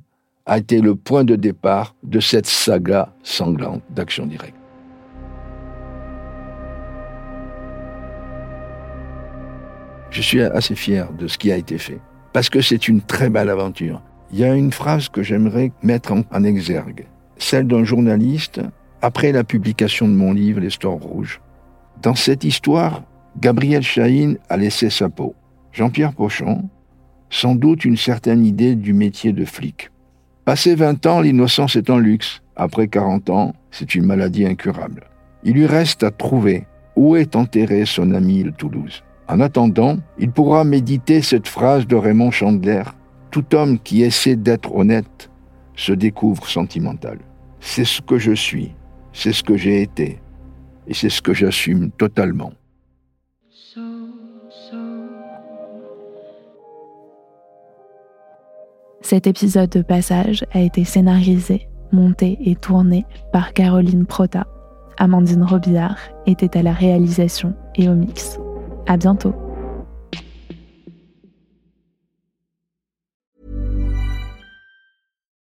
a 0.46 0.58
été 0.58 0.80
le 0.80 0.96
point 0.96 1.24
de 1.24 1.36
départ 1.36 1.94
de 2.02 2.18
cette 2.18 2.46
saga 2.46 3.14
sanglante 3.22 3.82
d'Action 3.90 4.26
Directe. 4.26 4.56
Je 10.10 10.22
suis 10.22 10.40
assez 10.40 10.74
fier 10.74 11.12
de 11.12 11.28
ce 11.28 11.38
qui 11.38 11.52
a 11.52 11.56
été 11.56 11.78
fait, 11.78 12.00
parce 12.32 12.48
que 12.48 12.60
c'est 12.60 12.88
une 12.88 13.00
très 13.00 13.30
belle 13.30 13.48
aventure. 13.48 14.02
Il 14.32 14.38
y 14.38 14.44
a 14.44 14.54
une 14.54 14.70
phrase 14.70 15.08
que 15.08 15.22
j'aimerais 15.22 15.72
mettre 15.82 16.12
en, 16.12 16.44
exergue, 16.44 17.06
celle 17.36 17.66
d'un 17.66 17.82
journaliste 17.82 18.60
après 19.02 19.32
la 19.32 19.42
publication 19.42 20.06
de 20.06 20.14
mon 20.14 20.32
livre 20.32 20.60
Les 20.60 20.70
Stores 20.70 21.00
Rouges. 21.00 21.40
Dans 22.00 22.14
cette 22.14 22.44
histoire, 22.44 23.02
Gabriel 23.40 23.82
Chahine 23.82 24.38
a 24.48 24.56
laissé 24.56 24.88
sa 24.88 25.08
peau. 25.08 25.34
Jean-Pierre 25.72 26.12
Pochon, 26.12 26.68
sans 27.28 27.54
doute 27.56 27.84
une 27.84 27.96
certaine 27.96 28.44
idée 28.44 28.76
du 28.76 28.92
métier 28.92 29.32
de 29.32 29.44
flic. 29.44 29.90
Passé 30.44 30.74
20 30.76 31.06
ans, 31.06 31.20
l'innocence 31.20 31.74
est 31.76 31.90
un 31.90 31.98
luxe. 31.98 32.42
Après 32.54 32.88
40 32.88 33.30
ans, 33.30 33.54
c'est 33.70 33.94
une 33.94 34.04
maladie 34.04 34.46
incurable. 34.46 35.04
Il 35.42 35.54
lui 35.54 35.66
reste 35.66 36.02
à 36.02 36.10
trouver 36.10 36.66
où 36.94 37.16
est 37.16 37.34
enterré 37.34 37.84
son 37.84 38.12
ami 38.12 38.44
de 38.44 38.50
Toulouse. 38.50 39.02
En 39.28 39.40
attendant, 39.40 39.96
il 40.18 40.30
pourra 40.30 40.64
méditer 40.64 41.22
cette 41.22 41.48
phrase 41.48 41.86
de 41.86 41.96
Raymond 41.96 42.30
Chandler 42.30 42.82
tout 43.30 43.54
homme 43.54 43.78
qui 43.78 44.02
essaie 44.02 44.36
d'être 44.36 44.74
honnête 44.74 45.30
se 45.76 45.92
découvre 45.92 46.46
sentimental. 46.46 47.18
C'est 47.60 47.84
ce 47.84 48.00
que 48.00 48.18
je 48.18 48.32
suis, 48.32 48.74
c'est 49.12 49.32
ce 49.32 49.42
que 49.42 49.56
j'ai 49.56 49.82
été, 49.82 50.20
et 50.86 50.94
c'est 50.94 51.08
ce 51.08 51.22
que 51.22 51.32
j'assume 51.32 51.90
totalement. 51.90 52.52
Cet 59.02 59.26
épisode 59.26 59.70
de 59.70 59.82
passage 59.82 60.44
a 60.52 60.60
été 60.60 60.84
scénarisé, 60.84 61.68
monté 61.90 62.38
et 62.44 62.54
tourné 62.54 63.04
par 63.32 63.54
Caroline 63.54 64.06
Prota. 64.06 64.46
Amandine 64.98 65.42
Robillard 65.42 65.98
était 66.26 66.56
à 66.56 66.62
la 66.62 66.72
réalisation 66.72 67.54
et 67.74 67.88
au 67.88 67.94
mix. 67.94 68.38
À 68.86 68.96
bientôt. 68.96 69.34